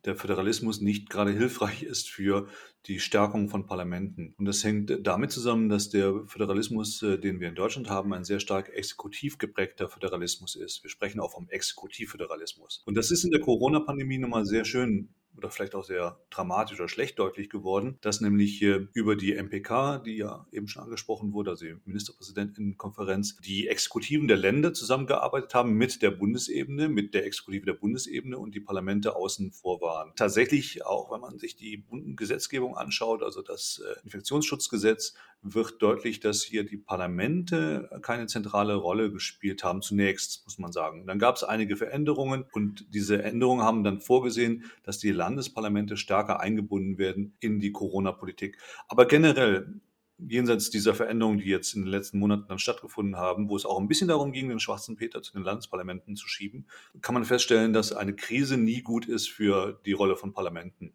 der 0.04 0.16
Föderalismus 0.16 0.80
nicht 0.80 1.08
gerade 1.08 1.30
hilfreich 1.30 1.82
ist 1.84 2.10
für 2.10 2.48
die 2.86 3.00
Stärkung 3.00 3.48
von 3.48 3.66
Parlamenten. 3.66 4.34
Und 4.36 4.44
das 4.44 4.62
hängt 4.62 5.06
damit 5.06 5.30
zusammen, 5.30 5.70
dass 5.70 5.88
der 5.88 6.26
Föderalismus, 6.26 7.02
äh, 7.02 7.18
den 7.18 7.40
wir 7.40 7.48
in 7.48 7.54
Deutschland 7.54 7.88
haben, 7.88 8.12
ein 8.12 8.24
sehr 8.24 8.40
stark 8.40 8.68
exekutiv 8.68 9.38
geprägter 9.38 9.88
Föderalismus 9.88 10.56
ist. 10.56 10.82
Wir 10.82 10.90
sprechen 10.90 11.20
auch 11.20 11.32
vom 11.32 11.48
Exekutivföderalismus. 11.48 12.82
Und 12.84 12.96
das 12.96 13.10
ist 13.10 13.24
in 13.24 13.30
der 13.30 13.40
Corona-Pandemie 13.40 14.18
nochmal 14.18 14.44
sehr 14.44 14.66
schön 14.66 15.14
oder 15.36 15.50
vielleicht 15.50 15.74
auch 15.74 15.84
sehr 15.84 16.18
dramatisch 16.30 16.78
oder 16.78 16.88
schlecht 16.88 17.18
deutlich 17.18 17.50
geworden, 17.50 17.98
dass 18.00 18.20
nämlich 18.20 18.62
über 18.62 19.16
die 19.16 19.34
MPK, 19.34 19.98
die 19.98 20.16
ja 20.16 20.46
eben 20.52 20.68
schon 20.68 20.82
angesprochen 20.82 21.32
wurde, 21.32 21.50
also 21.50 21.64
die 21.64 21.76
Ministerpräsidentenkonferenz, 21.84 23.36
die 23.38 23.68
Exekutiven 23.68 24.28
der 24.28 24.36
Länder 24.36 24.72
zusammengearbeitet 24.72 25.54
haben 25.54 25.74
mit 25.74 26.02
der 26.02 26.10
Bundesebene, 26.10 26.88
mit 26.88 27.14
der 27.14 27.26
Exekutive 27.26 27.66
der 27.66 27.74
Bundesebene 27.74 28.38
und 28.38 28.54
die 28.54 28.60
Parlamente 28.60 29.16
außen 29.16 29.52
vor 29.52 29.80
waren. 29.80 30.12
Tatsächlich 30.16 30.84
auch, 30.84 31.10
wenn 31.12 31.20
man 31.20 31.38
sich 31.38 31.56
die 31.56 31.84
Gesetzgebung 32.16 32.76
anschaut, 32.76 33.22
also 33.22 33.42
das 33.42 33.82
äh, 33.84 34.04
Infektionsschutzgesetz, 34.04 35.14
wird 35.44 35.82
deutlich, 35.82 36.20
dass 36.20 36.42
hier 36.42 36.64
die 36.64 36.78
Parlamente 36.78 37.90
keine 38.00 38.26
zentrale 38.26 38.74
Rolle 38.74 39.12
gespielt 39.12 39.62
haben, 39.62 39.82
zunächst, 39.82 40.42
muss 40.44 40.58
man 40.58 40.72
sagen. 40.72 41.06
Dann 41.06 41.18
gab 41.18 41.36
es 41.36 41.44
einige 41.44 41.76
Veränderungen 41.76 42.46
und 42.52 42.86
diese 42.94 43.22
Änderungen 43.22 43.62
haben 43.62 43.84
dann 43.84 44.00
vorgesehen, 44.00 44.64
dass 44.84 44.98
die 44.98 45.12
Landesparlamente 45.24 45.96
stärker 45.96 46.40
eingebunden 46.40 46.98
werden 46.98 47.34
in 47.40 47.60
die 47.60 47.72
Corona-Politik. 47.72 48.58
Aber 48.88 49.06
generell, 49.06 49.80
jenseits 50.18 50.68
dieser 50.68 50.94
Veränderungen, 50.94 51.38
die 51.38 51.46
jetzt 51.48 51.74
in 51.74 51.82
den 51.82 51.90
letzten 51.90 52.18
Monaten 52.18 52.46
dann 52.48 52.58
stattgefunden 52.58 53.16
haben, 53.16 53.48
wo 53.48 53.56
es 53.56 53.64
auch 53.64 53.80
ein 53.80 53.88
bisschen 53.88 54.08
darum 54.08 54.32
ging, 54.32 54.50
den 54.50 54.60
schwarzen 54.60 54.96
Peter 54.96 55.22
zu 55.22 55.32
den 55.32 55.42
Landesparlamenten 55.42 56.14
zu 56.14 56.28
schieben, 56.28 56.66
kann 57.00 57.14
man 57.14 57.24
feststellen, 57.24 57.72
dass 57.72 57.92
eine 57.92 58.14
Krise 58.14 58.58
nie 58.58 58.82
gut 58.82 59.06
ist 59.06 59.30
für 59.30 59.80
die 59.86 59.92
Rolle 59.92 60.16
von 60.16 60.34
Parlamenten. 60.34 60.92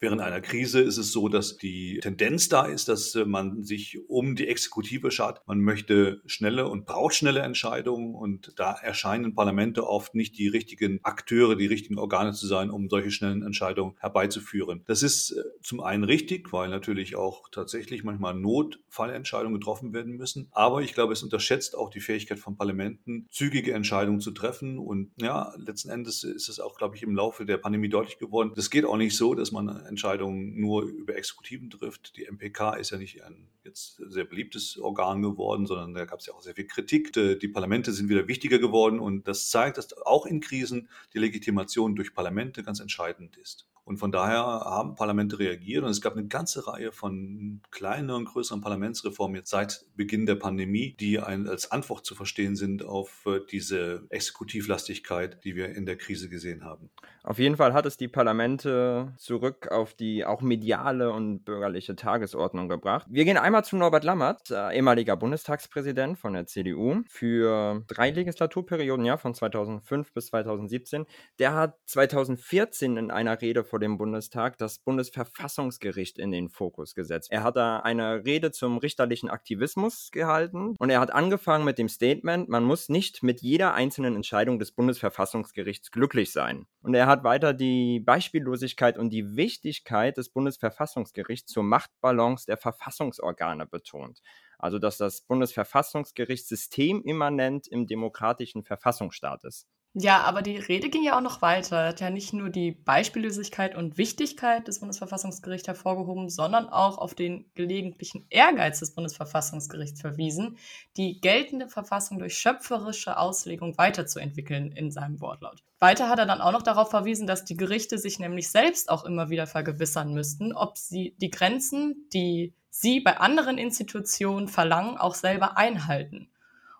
Während 0.00 0.20
einer 0.20 0.40
Krise 0.40 0.80
ist 0.80 0.96
es 0.96 1.10
so, 1.10 1.28
dass 1.28 1.56
die 1.56 1.98
Tendenz 2.00 2.48
da 2.48 2.66
ist, 2.66 2.88
dass 2.88 3.16
äh, 3.16 3.24
man 3.24 3.64
sich 3.64 3.98
um 4.08 4.36
die 4.36 4.46
Exekutive 4.46 5.10
schaut. 5.10 5.40
Man 5.46 5.60
möchte 5.60 6.22
schnelle 6.26 6.68
und 6.68 6.86
braucht 6.86 7.16
schnelle 7.16 7.40
Entscheidungen 7.40 8.14
und 8.14 8.52
da 8.56 8.74
erscheinen 8.74 9.34
Parlamente 9.34 9.88
oft 9.88 10.14
nicht 10.14 10.38
die 10.38 10.46
richtigen 10.46 11.00
Akteure, 11.02 11.56
die 11.56 11.66
richtigen 11.66 11.98
Organe 11.98 12.32
zu 12.32 12.46
sein, 12.46 12.70
um 12.70 12.88
solche 12.88 13.10
schnellen 13.10 13.42
Entscheidungen 13.42 13.96
herbeizuführen. 13.98 14.84
Das 14.86 15.02
ist 15.02 15.32
äh, 15.32 15.42
zum 15.62 15.80
einen 15.80 16.04
richtig, 16.04 16.52
weil 16.52 16.68
natürlich 16.68 17.16
auch 17.16 17.48
tatsächlich 17.50 18.04
manchmal 18.04 18.34
Notfallentscheidungen 18.34 19.58
getroffen 19.58 19.92
werden 19.92 20.16
müssen. 20.16 20.46
Aber 20.52 20.80
ich 20.80 20.94
glaube, 20.94 21.12
es 21.12 21.24
unterschätzt 21.24 21.76
auch 21.76 21.90
die 21.90 22.00
Fähigkeit 22.00 22.38
von 22.38 22.56
Parlamenten, 22.56 23.26
zügige 23.30 23.72
Entscheidungen 23.72 24.20
zu 24.20 24.30
treffen. 24.30 24.78
Und 24.78 25.10
ja, 25.20 25.52
letzten 25.56 25.90
Endes 25.90 26.22
ist 26.22 26.48
es 26.48 26.60
auch, 26.60 26.76
glaube 26.76 26.94
ich, 26.94 27.02
im 27.02 27.16
Laufe 27.16 27.44
der 27.44 27.56
Pandemie 27.56 27.88
deutlich 27.88 28.18
geworden. 28.18 28.52
Das 28.54 28.70
geht 28.70 28.84
auch 28.84 28.96
nicht 28.96 29.16
so, 29.16 29.34
dass 29.34 29.50
man 29.50 29.87
Entscheidungen 29.88 30.60
nur 30.60 30.82
über 30.82 31.16
Exekutiven 31.16 31.70
trifft. 31.70 32.16
Die 32.16 32.26
MPK 32.30 32.74
ist 32.74 32.90
ja 32.90 32.98
nicht 32.98 33.22
ein 33.24 33.48
jetzt 33.64 33.96
sehr 34.08 34.24
beliebtes 34.24 34.78
Organ 34.78 35.22
geworden, 35.22 35.66
sondern 35.66 35.94
da 35.94 36.04
gab 36.04 36.20
es 36.20 36.26
ja 36.26 36.34
auch 36.34 36.42
sehr 36.42 36.54
viel 36.54 36.66
Kritik. 36.66 37.12
Die 37.12 37.48
Parlamente 37.48 37.92
sind 37.92 38.08
wieder 38.08 38.28
wichtiger 38.28 38.58
geworden 38.58 39.00
und 39.00 39.28
das 39.28 39.50
zeigt, 39.50 39.78
dass 39.78 39.96
auch 39.98 40.26
in 40.26 40.40
Krisen 40.40 40.88
die 41.12 41.18
Legitimation 41.18 41.96
durch 41.96 42.14
Parlamente 42.14 42.62
ganz 42.62 42.80
entscheidend 42.80 43.36
ist. 43.36 43.68
Und 43.88 43.96
von 43.96 44.12
daher 44.12 44.42
haben 44.42 44.96
Parlamente 44.96 45.38
reagiert 45.38 45.82
und 45.82 45.88
es 45.88 46.02
gab 46.02 46.12
eine 46.12 46.26
ganze 46.26 46.66
Reihe 46.66 46.92
von 46.92 47.62
kleineren, 47.70 48.26
größeren 48.26 48.60
Parlamentsreformen 48.60 49.36
jetzt 49.36 49.48
seit 49.48 49.86
Beginn 49.96 50.26
der 50.26 50.34
Pandemie, 50.34 50.94
die 51.00 51.20
ein, 51.20 51.48
als 51.48 51.70
Antwort 51.70 52.04
zu 52.04 52.14
verstehen 52.14 52.54
sind 52.54 52.84
auf 52.84 53.24
äh, 53.24 53.40
diese 53.50 54.04
Exekutivlastigkeit, 54.10 55.42
die 55.42 55.56
wir 55.56 55.74
in 55.74 55.86
der 55.86 55.96
Krise 55.96 56.28
gesehen 56.28 56.64
haben. 56.64 56.90
Auf 57.28 57.38
jeden 57.38 57.56
Fall 57.56 57.72
hat 57.72 57.86
es 57.86 57.96
die 57.96 58.08
Parlamente 58.08 59.14
zurück 59.16 59.68
auf 59.70 59.94
die 59.94 60.26
auch 60.26 60.42
mediale 60.42 61.10
und 61.12 61.44
bürgerliche 61.44 61.96
Tagesordnung 61.96 62.68
gebracht. 62.68 63.06
Wir 63.08 63.24
gehen 63.24 63.38
einmal 63.38 63.64
zu 63.64 63.76
Norbert 63.76 64.04
Lammert, 64.04 64.50
äh, 64.50 64.76
ehemaliger 64.76 65.16
Bundestagspräsident 65.16 66.18
von 66.18 66.34
der 66.34 66.46
CDU, 66.46 67.02
für 67.06 67.82
drei 67.86 68.10
Legislaturperioden, 68.10 69.04
ja, 69.04 69.16
von 69.16 69.34
2005 69.34 70.12
bis 70.12 70.26
2017. 70.26 71.06
Der 71.38 71.54
hat 71.54 71.76
2014 71.86 72.96
in 72.96 73.10
einer 73.10 73.40
Rede 73.40 73.64
vor 73.64 73.78
vor 73.78 73.82
dem 73.82 73.96
Bundestag 73.96 74.58
das 74.58 74.80
Bundesverfassungsgericht 74.80 76.18
in 76.18 76.32
den 76.32 76.48
Fokus 76.48 76.96
gesetzt. 76.96 77.30
Er 77.30 77.44
hat 77.44 77.56
da 77.56 77.78
eine 77.78 78.24
Rede 78.24 78.50
zum 78.50 78.78
richterlichen 78.78 79.30
Aktivismus 79.30 80.10
gehalten 80.10 80.74
und 80.80 80.90
er 80.90 80.98
hat 80.98 81.14
angefangen 81.14 81.64
mit 81.64 81.78
dem 81.78 81.88
Statement, 81.88 82.48
man 82.48 82.64
muss 82.64 82.88
nicht 82.88 83.22
mit 83.22 83.40
jeder 83.40 83.74
einzelnen 83.74 84.16
Entscheidung 84.16 84.58
des 84.58 84.72
Bundesverfassungsgerichts 84.72 85.92
glücklich 85.92 86.32
sein. 86.32 86.66
Und 86.82 86.94
er 86.94 87.06
hat 87.06 87.17
weiter 87.24 87.54
die 87.54 88.00
Beispiellosigkeit 88.00 88.98
und 88.98 89.10
die 89.10 89.36
Wichtigkeit 89.36 90.16
des 90.16 90.30
Bundesverfassungsgerichts 90.30 91.52
zur 91.52 91.62
Machtbalance 91.62 92.46
der 92.46 92.56
Verfassungsorgane 92.56 93.66
betont. 93.66 94.20
Also 94.58 94.78
dass 94.78 94.98
das 94.98 95.20
Bundesverfassungsgericht 95.22 96.46
systemimmanent 96.46 97.68
im 97.68 97.86
demokratischen 97.86 98.64
Verfassungsstaat 98.64 99.44
ist. 99.44 99.66
Ja, 100.00 100.22
aber 100.22 100.42
die 100.42 100.56
Rede 100.56 100.90
ging 100.90 101.02
ja 101.02 101.16
auch 101.16 101.20
noch 101.22 101.42
weiter. 101.42 101.76
Er 101.76 101.88
hat 101.88 102.00
ja 102.00 102.10
nicht 102.10 102.32
nur 102.32 102.50
die 102.50 102.70
Beispiellosigkeit 102.70 103.74
und 103.74 103.98
Wichtigkeit 103.98 104.68
des 104.68 104.78
Bundesverfassungsgerichts 104.78 105.66
hervorgehoben, 105.66 106.28
sondern 106.28 106.68
auch 106.68 106.98
auf 106.98 107.16
den 107.16 107.50
gelegentlichen 107.54 108.24
Ehrgeiz 108.30 108.78
des 108.78 108.94
Bundesverfassungsgerichts 108.94 110.00
verwiesen, 110.00 110.56
die 110.96 111.20
geltende 111.20 111.66
Verfassung 111.66 112.20
durch 112.20 112.38
schöpferische 112.38 113.18
Auslegung 113.18 113.76
weiterzuentwickeln 113.76 114.70
in 114.70 114.92
seinem 114.92 115.20
Wortlaut. 115.20 115.64
Weiter 115.80 116.08
hat 116.08 116.20
er 116.20 116.26
dann 116.26 116.42
auch 116.42 116.52
noch 116.52 116.62
darauf 116.62 116.90
verwiesen, 116.90 117.26
dass 117.26 117.44
die 117.44 117.56
Gerichte 117.56 117.98
sich 117.98 118.20
nämlich 118.20 118.50
selbst 118.50 118.90
auch 118.90 119.04
immer 119.04 119.30
wieder 119.30 119.48
vergewissern 119.48 120.14
müssten, 120.14 120.52
ob 120.52 120.78
sie 120.78 121.16
die 121.20 121.30
Grenzen, 121.30 122.08
die 122.12 122.54
sie 122.70 123.00
bei 123.00 123.18
anderen 123.18 123.58
Institutionen 123.58 124.46
verlangen, 124.46 124.96
auch 124.96 125.16
selber 125.16 125.56
einhalten 125.56 126.28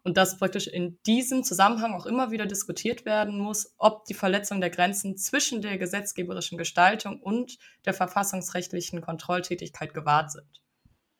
und 0.05 0.17
dass 0.17 0.39
praktisch 0.39 0.67
in 0.67 0.99
diesem 1.07 1.45
Zusammenhang 1.45 1.95
auch 1.95 2.07
immer 2.07 2.31
wieder 2.31 2.47
diskutiert 2.47 3.05
werden 3.05 3.39
muss, 3.39 3.75
ob 3.79 4.05
die 4.05 4.15
Verletzung 4.15 4.61
der 4.61 4.71
Grenzen 4.71 5.17
zwischen 5.17 5.63
der 5.63 5.79
gesetzgeberischen 5.79 6.59
Gestaltung 6.59 7.21
und 7.21 7.59
der 7.85 7.95
verfassungsrechtlichen 7.95 9.01
Kontrolltätigkeit 9.01 9.95
gewahrt 9.95 10.33
sind. 10.33 10.63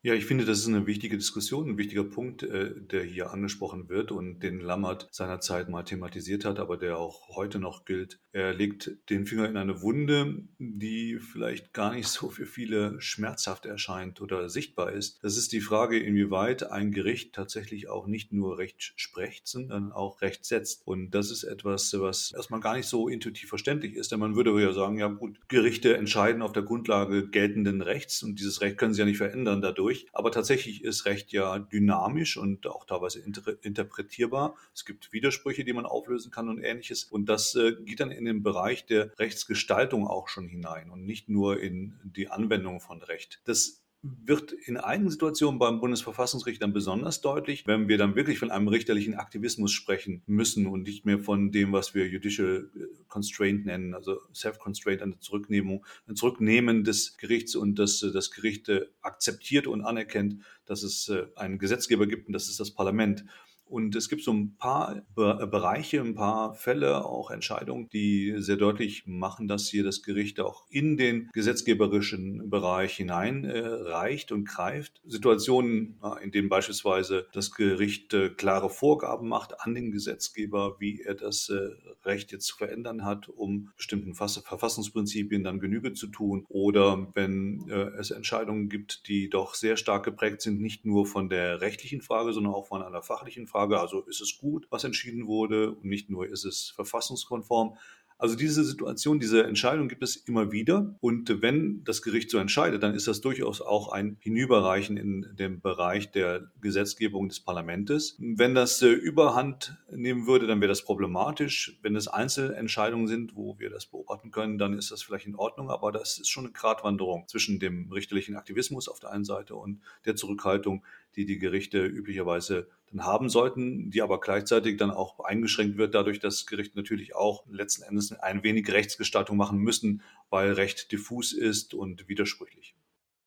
Ja, 0.01 0.13
ich 0.13 0.25
finde, 0.25 0.45
das 0.45 0.59
ist 0.59 0.67
eine 0.67 0.87
wichtige 0.87 1.17
Diskussion, 1.17 1.71
ein 1.71 1.77
wichtiger 1.77 2.05
Punkt, 2.05 2.43
äh, 2.43 2.73
der 2.73 3.03
hier 3.03 3.31
angesprochen 3.31 3.89
wird 3.89 4.13
und 4.13 4.39
den 4.39 4.61
Lammert 4.61 5.09
seinerzeit 5.11 5.67
mal 5.67 5.83
thematisiert 5.83 6.45
hat, 6.45 6.57
aber 6.57 6.77
der 6.77 6.97
auch 6.97 7.35
heute 7.35 7.59
noch 7.59 7.83
gilt. 7.83 8.17
Er 8.31 8.53
legt 8.53 8.91
den 9.09 9.25
Finger 9.25 9.49
in 9.49 9.57
eine 9.57 9.81
Wunde, 9.81 10.47
die 10.57 11.19
vielleicht 11.19 11.73
gar 11.73 11.93
nicht 11.93 12.07
so 12.07 12.29
für 12.29 12.45
viele 12.45 12.95
schmerzhaft 13.01 13.65
erscheint 13.65 14.21
oder 14.21 14.47
sichtbar 14.47 14.93
ist. 14.93 15.21
Das 15.21 15.35
ist 15.35 15.51
die 15.51 15.59
Frage, 15.59 15.99
inwieweit 15.99 16.71
ein 16.71 16.93
Gericht 16.93 17.35
tatsächlich 17.35 17.89
auch 17.89 18.07
nicht 18.07 18.31
nur 18.31 18.57
Recht 18.57 18.93
spricht, 18.95 19.49
sondern 19.49 19.91
auch 19.91 20.21
Recht 20.21 20.45
setzt. 20.45 20.87
Und 20.87 21.11
das 21.11 21.29
ist 21.29 21.43
etwas, 21.43 21.93
was 21.99 22.31
erstmal 22.31 22.61
gar 22.61 22.77
nicht 22.77 22.87
so 22.87 23.09
intuitiv 23.09 23.49
verständlich 23.49 23.95
ist, 23.95 24.13
denn 24.13 24.19
man 24.21 24.37
würde 24.37 24.57
ja 24.61 24.71
sagen, 24.71 24.97
ja 24.97 25.07
gut, 25.07 25.37
Gerichte 25.49 25.97
entscheiden 25.97 26.41
auf 26.41 26.53
der 26.53 26.63
Grundlage 26.63 27.27
geltenden 27.27 27.81
Rechts 27.81 28.23
und 28.23 28.39
dieses 28.39 28.61
Recht 28.61 28.77
können 28.77 28.93
sie 28.93 29.01
ja 29.01 29.05
nicht 29.05 29.17
verändern 29.17 29.61
dadurch 29.61 29.88
durch. 29.89 30.07
Aber 30.13 30.31
tatsächlich 30.31 30.83
ist 30.83 31.05
Recht 31.05 31.31
ja 31.31 31.59
dynamisch 31.59 32.37
und 32.37 32.67
auch 32.67 32.85
teilweise 32.85 33.19
inter 33.19 33.41
interpretierbar. 33.63 34.55
Es 34.73 34.85
gibt 34.85 35.11
Widersprüche, 35.11 35.63
die 35.63 35.73
man 35.73 35.85
auflösen 35.85 36.31
kann 36.31 36.49
und 36.49 36.61
ähnliches. 36.61 37.03
Und 37.03 37.27
das 37.27 37.55
äh, 37.55 37.73
geht 37.83 37.99
dann 37.99 38.11
in 38.11 38.25
den 38.25 38.43
Bereich 38.43 38.85
der 38.85 39.17
Rechtsgestaltung 39.17 40.07
auch 40.07 40.27
schon 40.27 40.47
hinein 40.47 40.89
und 40.91 41.05
nicht 41.05 41.29
nur 41.29 41.59
in 41.59 41.99
die 42.03 42.29
Anwendung 42.29 42.79
von 42.79 43.01
Recht. 43.01 43.41
Das 43.45 43.78
wird 44.01 44.53
in 44.53 44.77
einigen 44.77 45.11
Situationen 45.11 45.59
beim 45.59 45.81
Bundesverfassungsgericht 45.81 46.61
dann 46.61 46.71
besonders 46.71 47.19
deutlich, 47.19 47.67
wenn 47.67 47.89
wir 47.89 47.97
dann 47.97 48.15
wirklich 48.15 48.39
von 48.39 48.49
einem 48.49 48.69
richterlichen 48.69 49.15
Aktivismus 49.15 49.73
sprechen 49.73 50.23
müssen 50.25 50.67
und 50.67 50.83
nicht 50.83 51.05
mehr 51.05 51.19
von 51.19 51.51
dem, 51.51 51.73
was 51.73 51.93
wir 51.93 52.07
Judicial 52.07 52.69
äh, 52.75 52.79
Constraint 53.09 53.65
nennen, 53.65 53.93
also 53.93 54.21
Self-Constraint, 54.33 55.01
eine 55.01 55.19
Zurücknehmung, 55.19 55.85
ein 56.07 56.15
Zurücknehmen 56.15 56.85
des 56.85 57.17
Gerichts 57.17 57.55
und 57.55 57.77
dass 57.77 58.01
äh, 58.01 58.13
das 58.13 58.31
Gericht 58.31 58.69
äh, 58.69 58.85
akzeptiert 59.01 59.67
und 59.67 59.81
anerkennt, 59.81 60.43
dass 60.65 60.83
es 60.83 61.11
einen 61.35 61.57
Gesetzgeber 61.57 62.05
gibt 62.05 62.27
und 62.27 62.33
das 62.33 62.47
ist 62.47 62.59
das 62.59 62.71
Parlament. 62.71 63.25
Und 63.69 63.95
es 63.95 64.09
gibt 64.09 64.23
so 64.23 64.33
ein 64.33 64.55
paar 64.57 65.03
Be 65.15 65.47
Bereiche, 65.49 66.01
ein 66.01 66.15
paar 66.15 66.55
Fälle, 66.55 67.05
auch 67.05 67.29
Entscheidungen, 67.29 67.87
die 67.89 68.35
sehr 68.37 68.57
deutlich 68.57 69.03
machen, 69.05 69.47
dass 69.47 69.69
hier 69.69 69.83
das 69.83 70.01
Gericht 70.01 70.39
auch 70.39 70.65
in 70.69 70.97
den 70.97 71.29
gesetzgeberischen 71.33 72.49
Bereich 72.49 72.97
hineinreicht 72.97 74.31
äh, 74.31 74.33
und 74.33 74.45
greift. 74.47 75.01
Situationen, 75.05 75.99
äh, 76.03 76.23
in 76.23 76.31
denen 76.31 76.49
beispielsweise 76.49 77.27
das 77.31 77.51
Gericht 77.51 78.13
äh, 78.13 78.29
klare 78.29 78.69
Vorgaben 78.69 79.27
macht 79.27 79.61
an 79.61 79.75
den 79.75 79.91
Gesetzgeber, 79.91 80.77
wie 80.79 81.01
er 81.01 81.13
das 81.13 81.49
äh, 81.49 81.69
Recht 82.03 82.31
jetzt 82.31 82.47
zu 82.47 82.57
verändern 82.57 83.05
hat, 83.05 83.29
um 83.29 83.71
bestimmten 83.77 84.15
Fass 84.15 84.37
Verfassungsprinzipien 84.37 85.43
dann 85.43 85.59
Genüge 85.59 85.93
zu 85.93 86.07
tun. 86.07 86.45
Oder 86.49 87.07
wenn 87.13 87.69
äh, 87.69 87.91
es 87.99 88.09
Entscheidungen 88.09 88.69
gibt, 88.69 89.07
die 89.07 89.29
doch 89.29 89.53
sehr 89.53 89.77
stark 89.77 90.05
geprägt 90.05 90.41
sind, 90.41 90.59
nicht 90.59 90.85
nur 90.85 91.05
von 91.05 91.29
der 91.29 91.61
rechtlichen 91.61 92.01
Frage, 92.01 92.33
sondern 92.33 92.53
auch 92.53 92.67
von 92.67 92.81
einer 92.81 93.03
fachlichen 93.03 93.47
Frage 93.47 93.58
Frage, 93.59 93.81
also 93.81 94.01
ist 94.03 94.21
es 94.21 94.37
gut, 94.37 94.67
was 94.69 94.85
entschieden 94.85 95.27
wurde 95.27 95.73
und 95.73 95.83
nicht 95.83 96.09
nur 96.09 96.25
ist 96.25 96.45
es 96.45 96.71
verfassungskonform. 96.75 97.75
Also 98.17 98.35
diese 98.35 98.65
Situation, 98.65 99.19
diese 99.19 99.45
Entscheidung 99.45 99.87
gibt 99.87 100.03
es 100.03 100.17
immer 100.17 100.51
wieder. 100.51 100.93
Und 100.99 101.41
wenn 101.41 101.83
das 101.85 102.01
Gericht 102.01 102.29
so 102.29 102.37
entscheidet, 102.37 102.83
dann 102.83 102.93
ist 102.93 103.07
das 103.07 103.21
durchaus 103.21 103.61
auch 103.61 103.93
ein 103.93 104.17
Hinüberreichen 104.19 104.97
in 104.97 105.25
den 105.37 105.61
Bereich 105.61 106.11
der 106.11 106.51
Gesetzgebung 106.59 107.29
des 107.29 107.39
Parlaments. 107.39 108.17
Wenn 108.19 108.55
das 108.55 108.81
äh, 108.81 108.89
Überhand 108.89 109.77
nehmen 109.89 110.27
würde, 110.27 110.47
dann 110.47 110.59
wäre 110.59 110.67
das 110.67 110.83
problematisch. 110.83 111.79
Wenn 111.81 111.95
es 111.95 112.09
Einzelentscheidungen 112.09 113.07
sind, 113.07 113.37
wo 113.37 113.57
wir 113.57 113.69
das 113.69 113.85
beobachten 113.85 114.31
können, 114.31 114.57
dann 114.57 114.77
ist 114.77 114.91
das 114.91 115.01
vielleicht 115.01 115.25
in 115.27 115.35
Ordnung. 115.35 115.69
Aber 115.69 115.93
das 115.93 116.17
ist 116.17 116.29
schon 116.29 116.43
eine 116.43 116.53
Gratwanderung 116.53 117.25
zwischen 117.29 117.59
dem 117.59 117.89
richterlichen 117.89 118.35
Aktivismus 118.35 118.89
auf 118.89 118.99
der 118.99 119.11
einen 119.11 119.25
Seite 119.25 119.55
und 119.55 119.79
der 120.05 120.17
Zurückhaltung, 120.17 120.83
die 121.15 121.25
die 121.25 121.39
Gerichte 121.39 121.85
üblicherweise 121.85 122.67
dann 122.91 123.05
haben 123.05 123.29
sollten, 123.29 123.91
die 123.91 124.01
aber 124.01 124.19
gleichzeitig 124.19 124.77
dann 124.77 124.91
auch 124.91 125.19
eingeschränkt 125.19 125.77
wird, 125.77 125.93
dadurch, 125.93 126.19
dass 126.19 126.45
Gerichte 126.45 126.77
natürlich 126.77 127.15
auch 127.15 127.45
letzten 127.49 127.83
Endes 127.83 128.11
ein 128.11 128.43
wenig 128.43 128.71
Rechtsgestaltung 128.71 129.37
machen 129.37 129.59
müssen, 129.59 130.01
weil 130.29 130.53
Recht 130.53 130.91
diffus 130.91 131.33
ist 131.33 131.73
und 131.73 132.07
widersprüchlich. 132.07 132.75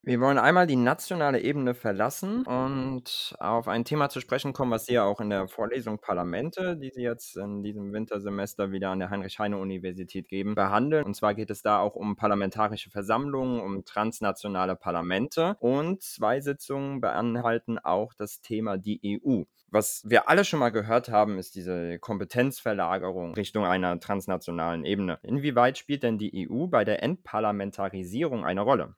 Wir 0.05 0.19
wollen 0.19 0.39
einmal 0.39 0.67
die 0.67 0.75
nationale 0.75 1.41
Ebene 1.41 1.75
verlassen 1.75 2.45
und 2.45 3.37
auf 3.39 3.69
ein 3.69 3.85
Thema 3.85 4.09
zu 4.09 4.21
sprechen 4.21 4.53
kommen, 4.53 4.73
was 4.73 4.87
Sie 4.87 4.95
ja 4.95 5.05
auch 5.05 5.21
in 5.21 5.31
der 5.31 5.47
Vorlesung 5.47 6.01
Parlamente, 6.01 6.77
die 6.77 6.91
Sie 6.91 7.03
jetzt 7.03 7.37
in 7.37 7.63
diesem 7.63 7.93
Wintersemester 7.93 8.73
wieder 8.73 8.91
an 8.91 8.99
der 8.99 9.11
Heinrich-Heine-Universität 9.11 10.29
geben, 10.29 10.57
behandeln. 10.57 11.05
Und 11.05 11.15
zwar 11.15 11.35
geht 11.35 11.51
es 11.51 11.63
da 11.63 11.79
auch 11.79 11.95
um 11.95 12.17
parlamentarische 12.17 12.91
Versammlungen, 12.91 13.61
um 13.61 13.85
transnationale 13.85 14.75
Parlamente. 14.75 15.57
Und 15.61 16.03
zwei 16.03 16.41
Sitzungen 16.41 17.01
beinhalten 17.01 17.79
auch 17.79 18.13
das 18.13 18.41
Thema 18.41 18.79
die 18.79 19.21
EU. 19.25 19.45
Was 19.69 20.03
wir 20.05 20.29
alle 20.29 20.45
schon 20.45 20.59
mal 20.59 20.71
gehört 20.71 21.11
haben, 21.11 21.39
ist 21.39 21.55
diese 21.55 22.01
Kompetenzverlagerung 22.01 23.35
Richtung 23.35 23.65
einer 23.65 24.01
transnationalen 24.01 24.85
Ebene. 24.85 25.21
Inwieweit 25.23 25.79
spielt 25.79 26.03
denn 26.03 26.19
die 26.19 26.51
EU 26.51 26.67
bei 26.67 26.85
der 26.85 27.05
Entparlamentarisierung 27.05 28.45
eine 28.45 28.63
Rolle? 28.63 28.97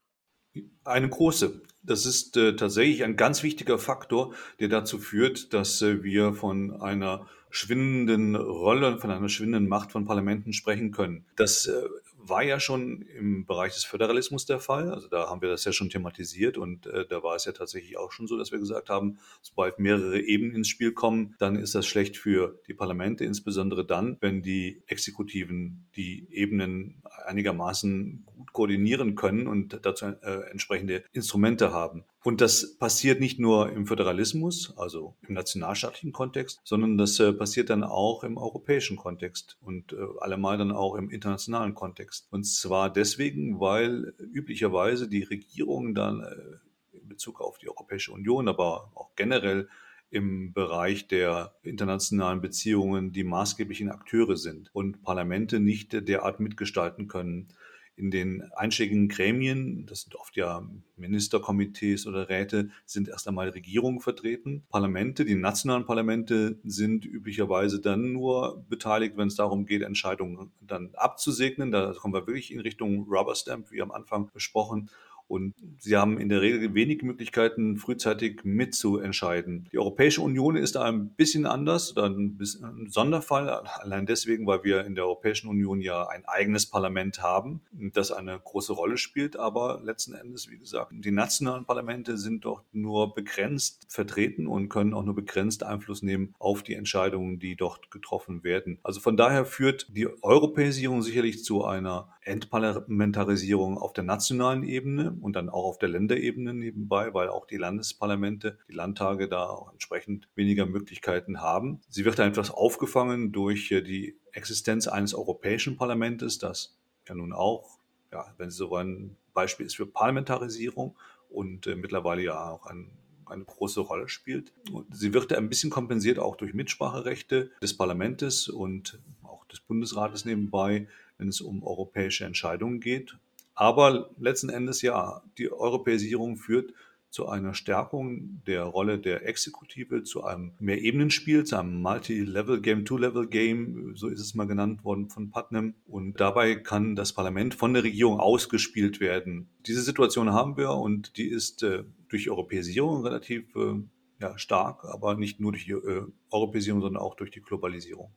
Eine 0.84 1.08
große. 1.08 1.62
Das 1.82 2.06
ist 2.06 2.36
äh, 2.36 2.56
tatsächlich 2.56 3.04
ein 3.04 3.16
ganz 3.16 3.42
wichtiger 3.42 3.78
Faktor, 3.78 4.34
der 4.58 4.68
dazu 4.68 4.98
führt, 4.98 5.52
dass 5.52 5.82
äh, 5.82 6.02
wir 6.02 6.32
von 6.32 6.80
einer 6.80 7.26
schwindenden 7.50 8.34
Rolle, 8.36 8.98
von 8.98 9.10
einer 9.10 9.28
schwindenden 9.28 9.68
Macht 9.68 9.92
von 9.92 10.04
Parlamenten 10.04 10.52
sprechen 10.52 10.92
können. 10.92 11.24
Das 11.36 11.66
äh, 11.66 11.82
war 12.28 12.42
ja 12.42 12.60
schon 12.60 13.02
im 13.02 13.46
Bereich 13.46 13.74
des 13.74 13.84
Föderalismus 13.84 14.46
der 14.46 14.60
Fall. 14.60 14.90
Also 14.90 15.08
da 15.08 15.28
haben 15.28 15.42
wir 15.42 15.48
das 15.48 15.64
ja 15.64 15.72
schon 15.72 15.90
thematisiert 15.90 16.58
und 16.58 16.86
äh, 16.86 17.06
da 17.06 17.22
war 17.22 17.36
es 17.36 17.44
ja 17.44 17.52
tatsächlich 17.52 17.96
auch 17.96 18.12
schon 18.12 18.26
so, 18.26 18.38
dass 18.38 18.52
wir 18.52 18.58
gesagt 18.58 18.88
haben, 18.88 19.18
sobald 19.42 19.78
mehrere 19.78 20.20
Ebenen 20.20 20.56
ins 20.56 20.68
Spiel 20.68 20.92
kommen, 20.92 21.34
dann 21.38 21.56
ist 21.56 21.74
das 21.74 21.86
schlecht 21.86 22.16
für 22.16 22.58
die 22.66 22.74
Parlamente, 22.74 23.24
insbesondere 23.24 23.84
dann, 23.84 24.16
wenn 24.20 24.42
die 24.42 24.82
Exekutiven 24.86 25.86
die 25.96 26.26
Ebenen 26.30 27.02
einigermaßen 27.26 28.24
gut 28.36 28.52
koordinieren 28.52 29.14
können 29.14 29.46
und 29.46 29.78
dazu 29.82 30.06
äh, 30.06 30.50
entsprechende 30.50 31.04
Instrumente 31.12 31.72
haben. 31.72 32.04
Und 32.24 32.40
das 32.40 32.76
passiert 32.76 33.20
nicht 33.20 33.38
nur 33.38 33.70
im 33.70 33.86
Föderalismus, 33.86 34.72
also 34.78 35.14
im 35.28 35.34
nationalstaatlichen 35.34 36.12
Kontext, 36.12 36.58
sondern 36.64 36.96
das 36.96 37.20
äh, 37.20 37.34
passiert 37.34 37.68
dann 37.68 37.84
auch 37.84 38.24
im 38.24 38.38
europäischen 38.38 38.96
Kontext 38.96 39.58
und 39.60 39.92
äh, 39.92 39.96
allemal 40.20 40.56
dann 40.56 40.72
auch 40.72 40.94
im 40.94 41.10
internationalen 41.10 41.74
Kontext. 41.74 42.13
Und 42.30 42.44
zwar 42.44 42.92
deswegen, 42.92 43.60
weil 43.60 44.14
üblicherweise 44.18 45.08
die 45.08 45.22
Regierungen 45.22 45.94
dann 45.94 46.20
äh, 46.20 46.96
in 46.96 47.08
Bezug 47.08 47.40
auf 47.40 47.58
die 47.58 47.68
Europäische 47.68 48.12
Union, 48.12 48.48
aber 48.48 48.92
auch 48.94 49.14
generell 49.16 49.68
im 50.10 50.52
Bereich 50.52 51.08
der 51.08 51.56
internationalen 51.62 52.40
Beziehungen 52.40 53.12
die 53.12 53.24
maßgeblichen 53.24 53.90
Akteure 53.90 54.36
sind 54.36 54.70
und 54.72 55.02
Parlamente 55.02 55.58
nicht 55.58 55.92
derart 56.08 56.38
mitgestalten 56.38 57.08
können 57.08 57.48
in 57.96 58.10
den 58.10 58.42
einschlägigen 58.56 59.08
Gremien, 59.08 59.86
das 59.86 60.02
sind 60.02 60.16
oft 60.16 60.36
ja 60.36 60.66
Ministerkomitees 60.96 62.06
oder 62.06 62.28
Räte, 62.28 62.70
sind 62.84 63.08
erst 63.08 63.28
einmal 63.28 63.48
Regierungen 63.50 64.00
vertreten. 64.00 64.64
Parlamente, 64.68 65.24
die 65.24 65.34
nationalen 65.34 65.86
Parlamente 65.86 66.58
sind 66.64 67.04
üblicherweise 67.04 67.80
dann 67.80 68.12
nur 68.12 68.64
beteiligt, 68.68 69.16
wenn 69.16 69.28
es 69.28 69.36
darum 69.36 69.66
geht, 69.66 69.82
Entscheidungen 69.82 70.52
dann 70.60 70.90
abzusegnen. 70.94 71.70
Da 71.70 71.92
kommen 71.92 72.14
wir 72.14 72.26
wirklich 72.26 72.52
in 72.52 72.60
Richtung 72.60 73.06
Rubber 73.08 73.34
Stamp, 73.34 73.70
wie 73.70 73.82
am 73.82 73.92
Anfang 73.92 74.30
besprochen. 74.32 74.90
Und 75.26 75.54
sie 75.78 75.96
haben 75.96 76.18
in 76.18 76.28
der 76.28 76.42
Regel 76.42 76.74
wenig 76.74 77.02
Möglichkeiten, 77.02 77.76
frühzeitig 77.76 78.44
mitzuentscheiden. 78.44 79.68
Die 79.72 79.78
Europäische 79.78 80.20
Union 80.20 80.56
ist 80.56 80.74
da 80.74 80.82
ein 80.82 81.08
bisschen 81.10 81.46
anders, 81.46 81.96
ein, 81.96 82.38
ein 82.38 82.88
Sonderfall, 82.90 83.48
allein 83.48 84.06
deswegen, 84.06 84.46
weil 84.46 84.64
wir 84.64 84.84
in 84.84 84.94
der 84.94 85.04
Europäischen 85.04 85.48
Union 85.48 85.80
ja 85.80 86.06
ein 86.08 86.24
eigenes 86.26 86.66
Parlament 86.66 87.22
haben, 87.22 87.62
das 87.72 88.12
eine 88.12 88.38
große 88.38 88.72
Rolle 88.72 88.96
spielt. 88.96 89.36
Aber 89.36 89.80
letzten 89.82 90.14
Endes, 90.14 90.50
wie 90.50 90.58
gesagt, 90.58 90.92
die 90.92 91.10
nationalen 91.10 91.64
Parlamente 91.64 92.18
sind 92.18 92.44
doch 92.44 92.62
nur 92.72 93.14
begrenzt 93.14 93.86
vertreten 93.88 94.46
und 94.46 94.68
können 94.68 94.94
auch 94.94 95.04
nur 95.04 95.14
begrenzt 95.14 95.62
Einfluss 95.62 96.02
nehmen 96.02 96.34
auf 96.38 96.62
die 96.62 96.74
Entscheidungen, 96.74 97.38
die 97.38 97.56
dort 97.56 97.90
getroffen 97.90 98.44
werden. 98.44 98.78
Also 98.82 99.00
von 99.00 99.16
daher 99.16 99.44
führt 99.44 99.86
die 99.90 100.08
Europäisierung 100.22 101.02
sicherlich 101.02 101.44
zu 101.44 101.64
einer 101.64 102.14
Entparlamentarisierung 102.24 103.78
auf 103.78 103.92
der 103.92 104.04
nationalen 104.04 104.62
Ebene 104.62 105.16
und 105.20 105.36
dann 105.36 105.48
auch 105.48 105.64
auf 105.64 105.78
der 105.78 105.88
Länderebene 105.90 106.54
nebenbei, 106.54 107.12
weil 107.14 107.28
auch 107.28 107.46
die 107.46 107.56
Landesparlamente, 107.56 108.58
die 108.68 108.74
Landtage 108.74 109.28
da 109.28 109.46
auch 109.46 109.72
entsprechend 109.72 110.28
weniger 110.34 110.66
Möglichkeiten 110.66 111.40
haben. 111.40 111.80
Sie 111.88 112.04
wird 112.04 112.20
einfach 112.20 112.50
aufgefangen 112.50 113.32
durch 113.32 113.70
äh, 113.70 113.82
die 113.82 114.18
Existenz 114.32 114.88
eines 114.88 115.14
Europäischen 115.14 115.76
Parlaments, 115.76 116.38
das 116.38 116.76
ja 117.06 117.14
nun 117.14 117.32
auch, 117.32 117.78
ja, 118.12 118.34
wenn 118.38 118.50
Sie 118.50 118.56
so 118.56 118.70
wollen, 118.70 119.16
Beispiel 119.34 119.66
ist 119.66 119.76
für 119.76 119.86
Parlamentarisierung 119.86 120.96
und 121.28 121.66
äh, 121.66 121.76
mittlerweile 121.76 122.22
ja 122.22 122.50
auch 122.50 122.66
ein 122.66 122.90
eine 123.26 123.44
große 123.44 123.80
Rolle 123.80 124.08
spielt. 124.08 124.52
Sie 124.90 125.14
wird 125.14 125.32
ein 125.32 125.48
bisschen 125.48 125.70
kompensiert 125.70 126.18
auch 126.18 126.36
durch 126.36 126.54
Mitspracherechte 126.54 127.50
des 127.62 127.76
Parlaments 127.76 128.48
und 128.48 128.98
auch 129.22 129.44
des 129.46 129.60
Bundesrates 129.60 130.24
nebenbei, 130.24 130.88
wenn 131.18 131.28
es 131.28 131.40
um 131.40 131.62
europäische 131.62 132.24
Entscheidungen 132.24 132.80
geht. 132.80 133.16
Aber 133.54 134.10
letzten 134.18 134.48
Endes 134.48 134.82
ja, 134.82 135.22
die 135.38 135.50
Europäisierung 135.50 136.36
führt 136.36 136.72
zu 137.14 137.28
einer 137.28 137.54
Stärkung 137.54 138.42
der 138.44 138.64
Rolle 138.64 138.98
der 138.98 139.24
Exekutive, 139.24 140.02
zu 140.02 140.24
einem 140.24 140.50
Mehrebenenspiel, 140.58 141.44
zu 141.44 141.56
einem 141.56 141.80
Multi-Level-Game, 141.80 142.84
Two-Level-Game, 142.84 143.94
so 143.94 144.08
ist 144.08 144.18
es 144.18 144.34
mal 144.34 144.48
genannt 144.48 144.84
worden 144.84 145.08
von 145.08 145.30
Putnam. 145.30 145.74
Und 145.86 146.18
dabei 146.18 146.56
kann 146.56 146.96
das 146.96 147.12
Parlament 147.12 147.54
von 147.54 147.72
der 147.72 147.84
Regierung 147.84 148.18
ausgespielt 148.18 148.98
werden. 148.98 149.48
Diese 149.64 149.82
Situation 149.82 150.32
haben 150.32 150.56
wir 150.56 150.72
und 150.72 151.16
die 151.16 151.28
ist 151.28 151.62
äh, 151.62 151.84
durch 152.08 152.28
Europäisierung 152.28 153.04
relativ 153.04 153.54
äh, 153.54 153.74
ja, 154.20 154.36
stark, 154.36 154.84
aber 154.84 155.14
nicht 155.14 155.38
nur 155.38 155.52
durch 155.52 155.66
die 155.66 155.70
äh, 155.70 156.02
Europäisierung, 156.32 156.80
sondern 156.80 157.00
auch 157.00 157.14
durch 157.14 157.30
die 157.30 157.42
Globalisierung. 157.42 158.10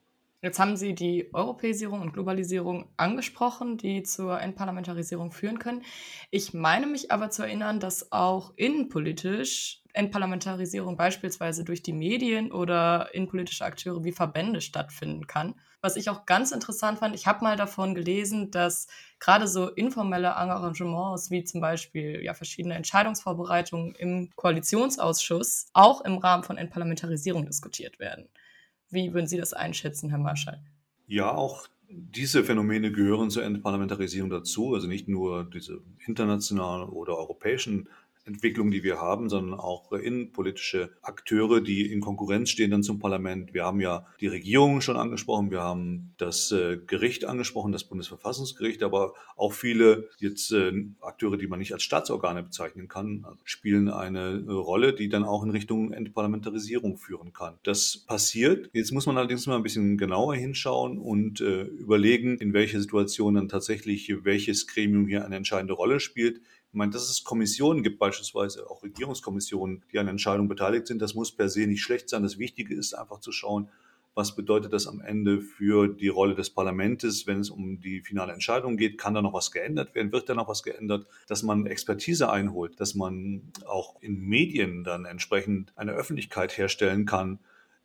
Jetzt 0.43 0.59
haben 0.59 0.77
Sie 0.77 0.93
die 0.93 1.33
Europäisierung 1.33 2.01
und 2.01 2.13
Globalisierung 2.13 2.91
angesprochen, 2.95 3.77
die 3.77 4.03
zur 4.03 4.39
Entparlamentarisierung 4.39 5.31
führen 5.31 5.57
können. 5.57 5.83
Ich 6.29 6.53
meine 6.53 6.85
mich 6.85 7.11
aber 7.11 7.31
zu 7.31 7.41
erinnern, 7.41 7.79
dass 7.79 8.11
auch 8.11 8.53
innenpolitisch 8.55 9.81
Entparlamentarisierung 9.93 10.95
beispielsweise 10.95 11.63
durch 11.63 11.81
die 11.81 11.93
Medien 11.93 12.51
oder 12.51 13.15
innenpolitische 13.15 13.65
Akteure 13.65 14.03
wie 14.03 14.11
Verbände 14.11 14.61
stattfinden 14.61 15.25
kann. 15.25 15.55
Was 15.81 15.95
ich 15.95 16.07
auch 16.07 16.27
ganz 16.27 16.51
interessant 16.51 16.99
fand, 16.99 17.15
ich 17.15 17.25
habe 17.25 17.43
mal 17.43 17.57
davon 17.57 17.95
gelesen, 17.95 18.51
dass 18.51 18.85
gerade 19.19 19.47
so 19.47 19.69
informelle 19.69 20.35
Arrangements 20.35 21.31
wie 21.31 21.45
zum 21.45 21.61
Beispiel 21.61 22.23
ja, 22.23 22.35
verschiedene 22.35 22.75
Entscheidungsvorbereitungen 22.75 23.95
im 23.95 24.29
Koalitionsausschuss 24.35 25.69
auch 25.73 26.01
im 26.01 26.19
Rahmen 26.19 26.43
von 26.43 26.57
Entparlamentarisierung 26.57 27.47
diskutiert 27.47 27.97
werden. 27.97 28.29
Wie 28.89 29.13
würden 29.13 29.27
Sie 29.27 29.37
das 29.37 29.53
einschätzen, 29.53 30.09
Herr 30.09 30.19
Marschall? 30.19 30.61
Ja, 31.07 31.31
auch 31.31 31.67
diese 31.89 32.43
Phänomene 32.43 32.91
gehören 32.91 33.29
zur 33.29 33.43
Entparlamentarisierung 33.43 34.29
dazu, 34.29 34.73
also 34.73 34.87
nicht 34.87 35.07
nur 35.07 35.45
diese 35.45 35.81
internationalen 36.05 36.89
oder 36.89 37.17
europäischen 37.17 37.89
Entwicklung, 38.27 38.71
die 38.71 38.83
wir 38.83 38.99
haben, 38.99 39.29
sondern 39.29 39.59
auch 39.59 39.91
innenpolitische 39.91 40.91
Akteure, 41.01 41.61
die 41.61 41.91
in 41.91 42.01
Konkurrenz 42.01 42.49
stehen 42.49 42.71
dann 42.71 42.83
zum 42.83 42.99
Parlament. 42.99 43.53
Wir 43.53 43.63
haben 43.63 43.79
ja 43.79 44.05
die 44.19 44.27
Regierung 44.27 44.81
schon 44.81 44.97
angesprochen, 44.97 45.49
wir 45.49 45.61
haben 45.61 46.13
das 46.17 46.51
äh, 46.51 46.77
Gericht 46.85 47.25
angesprochen, 47.25 47.71
das 47.71 47.85
Bundesverfassungsgericht, 47.85 48.83
aber 48.83 49.13
auch 49.35 49.53
viele 49.53 50.09
jetzt 50.19 50.51
äh, 50.51 50.71
Akteure, 51.01 51.37
die 51.37 51.47
man 51.47 51.59
nicht 51.59 51.73
als 51.73 51.83
Staatsorgane 51.83 52.43
bezeichnen 52.43 52.87
kann, 52.87 53.25
also 53.27 53.39
spielen 53.45 53.89
eine 53.89 54.45
Rolle, 54.47 54.93
die 54.93 55.09
dann 55.09 55.23
auch 55.23 55.43
in 55.43 55.51
Richtung 55.51 55.93
Entparlamentarisierung 55.93 56.97
führen 56.97 57.33
kann. 57.33 57.55
Das 57.63 57.97
passiert. 58.07 58.69
Jetzt 58.73 58.91
muss 58.91 59.05
man 59.05 59.17
allerdings 59.17 59.47
mal 59.47 59.55
ein 59.55 59.63
bisschen 59.63 59.97
genauer 59.97 60.35
hinschauen 60.35 60.97
und 60.97 61.41
äh, 61.41 61.63
überlegen, 61.63 62.37
in 62.37 62.53
welcher 62.53 62.81
Situation 62.81 63.35
dann 63.35 63.49
tatsächlich 63.49 64.11
welches 64.23 64.67
Gremium 64.67 65.07
hier 65.07 65.25
eine 65.25 65.35
entscheidende 65.35 65.73
Rolle 65.73 65.99
spielt. 65.99 66.41
Ich 66.69 66.75
meine, 66.75 66.91
dass 66.91 67.09
es 67.09 67.23
Kommissionen 67.23 67.81
gibt, 67.81 67.97
beispielsweise 67.97 68.69
auch 68.69 68.83
Regierungskommissionen, 68.83 69.83
die 69.91 69.99
an 69.99 70.07
Entscheidungen 70.07 70.49
beteiligt 70.49 70.87
sind, 70.87 71.01
das 71.01 71.15
muss 71.15 71.31
per 71.31 71.49
se 71.49 71.65
nicht 71.65 71.81
schlecht 71.81 72.09
sein. 72.09 72.23
Das 72.23 72.37
Wichtige 72.37 72.75
ist 72.75 72.93
einfach 72.93 73.19
zu 73.19 73.31
schauen, 73.31 73.69
was 74.17 74.35
bedeutet 74.35 74.73
das 74.73 74.87
am 74.87 74.99
Ende 74.99 75.41
für 75.41 75.87
die 75.87 76.07
Rolle 76.07 76.33
des 76.33 76.49
Parlaments, 76.49 77.27
wenn 77.27 77.39
es 77.39 77.51
um 77.51 77.79
die 77.79 78.01
finale 78.01 78.33
Entscheidung 78.33 78.75
geht? 78.75 78.97
Kann 78.97 79.13
da 79.13 79.21
noch 79.21 79.33
was 79.33 79.51
geändert 79.51 79.93
werden? 79.93 80.11
Wird 80.11 80.27
da 80.27 80.33
noch 80.33 80.47
was 80.47 80.63
geändert? 80.63 81.05
Dass 81.27 81.43
man 81.43 81.67
Expertise 81.67 82.31
einholt, 82.31 82.79
dass 82.79 82.95
man 82.95 83.43
auch 83.67 84.01
in 84.01 84.19
Medien 84.19 84.83
dann 84.83 85.05
entsprechend 85.05 85.71
eine 85.77 85.91
Öffentlichkeit 85.91 86.57
herstellen 86.57 87.05
kann, 87.05 87.37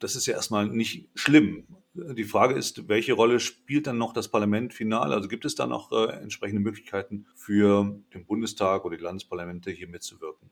das 0.02 0.16
ist 0.16 0.26
ja 0.26 0.34
erstmal 0.34 0.66
nicht 0.66 1.08
schlimm. 1.14 1.66
Die 1.94 2.24
Frage 2.24 2.54
ist, 2.54 2.88
welche 2.88 3.12
Rolle 3.12 3.38
spielt 3.38 3.86
dann 3.86 3.98
noch 3.98 4.12
das 4.12 4.28
Parlament 4.28 4.72
final? 4.72 5.12
Also 5.12 5.28
gibt 5.28 5.44
es 5.44 5.54
da 5.54 5.66
noch 5.66 5.92
äh, 5.92 6.12
entsprechende 6.22 6.62
Möglichkeiten 6.62 7.26
für 7.34 8.00
den 8.14 8.24
Bundestag 8.24 8.84
oder 8.84 8.96
die 8.96 9.02
Landesparlamente 9.02 9.70
hier 9.70 9.88
mitzuwirken? 9.88 10.50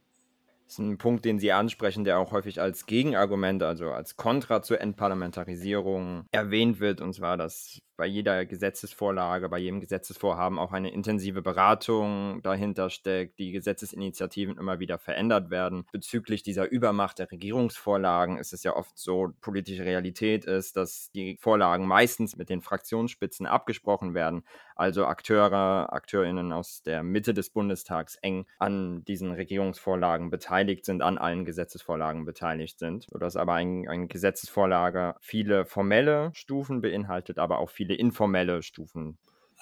Das 0.67 0.75
ist 0.75 0.79
ein 0.79 0.99
Punkt, 0.99 1.25
den 1.25 1.41
Sie 1.41 1.51
ansprechen, 1.51 2.05
der 2.05 2.19
auch 2.19 2.31
häufig 2.31 2.61
als 2.61 2.87
Gegenargument, 2.87 3.63
also 3.63 3.91
als 3.91 4.17
Kontra 4.17 4.63
zur 4.63 4.81
Entparlamentarisierung 4.81 6.27
erwähnt 6.31 6.79
wird, 6.79 7.01
und 7.01 7.13
zwar, 7.13 7.37
dass 7.37 7.81
bei 8.01 8.07
jeder 8.07 8.47
Gesetzesvorlage, 8.47 9.51
bei 9.51 9.59
jedem 9.59 9.79
Gesetzesvorhaben 9.79 10.59
auch 10.59 10.73
eine 10.73 10.91
intensive 10.91 11.43
Beratung 11.43 12.41
dahinter 12.43 12.89
steckt, 12.89 13.39
die 13.39 13.53
Gesetzesinitiativen 13.53 14.57
immer 14.57 14.81
wieder 14.81 14.97
verändert 14.97 15.51
werden. 15.51 15.85
Bezüglich 15.93 16.43
dieser 16.43 16.71
Übermacht 16.71 17.19
der 17.19 17.31
Regierungsvorlagen 17.31 18.39
ist 18.39 18.55
es 18.55 18.63
ja 18.63 18.75
oft 18.75 18.99
so, 18.99 19.35
politische 19.43 19.85
Realität 19.85 20.47
ist, 20.47 20.79
dass 20.79 21.11
die 21.11 21.37
Vorlagen 21.43 21.87
meistens 21.87 22.37
mit 22.37 22.49
den 22.49 22.63
Fraktionsspitzen 22.63 23.45
abgesprochen 23.45 24.15
werden, 24.15 24.45
also 24.77 25.05
Akteure, 25.05 25.93
Akteurinnen 25.93 26.53
aus 26.53 26.83
der 26.83 27.03
Mitte 27.03 27.35
des 27.35 27.51
Bundestags 27.51 28.17
eng 28.23 28.47
an 28.59 29.05
diesen 29.05 29.31
Regierungsvorlagen 29.33 30.31
beteiligt 30.31 30.87
sind, 30.87 31.03
an 31.03 31.19
allen 31.19 31.45
Gesetzesvorlagen 31.45 32.25
beteiligt 32.25 32.79
sind, 32.79 33.05
sodass 33.11 33.37
aber 33.37 33.53
ein, 33.53 33.87
eine 33.87 34.07
Gesetzesvorlage 34.07 35.17
viele 35.21 35.67
formelle 35.67 36.31
Stufen 36.33 36.81
beinhaltet, 36.81 37.39
aber 37.39 37.59
auch 37.59 37.69
viele 37.69 37.90
informelle 37.95 38.63
Stufen. 38.63 39.19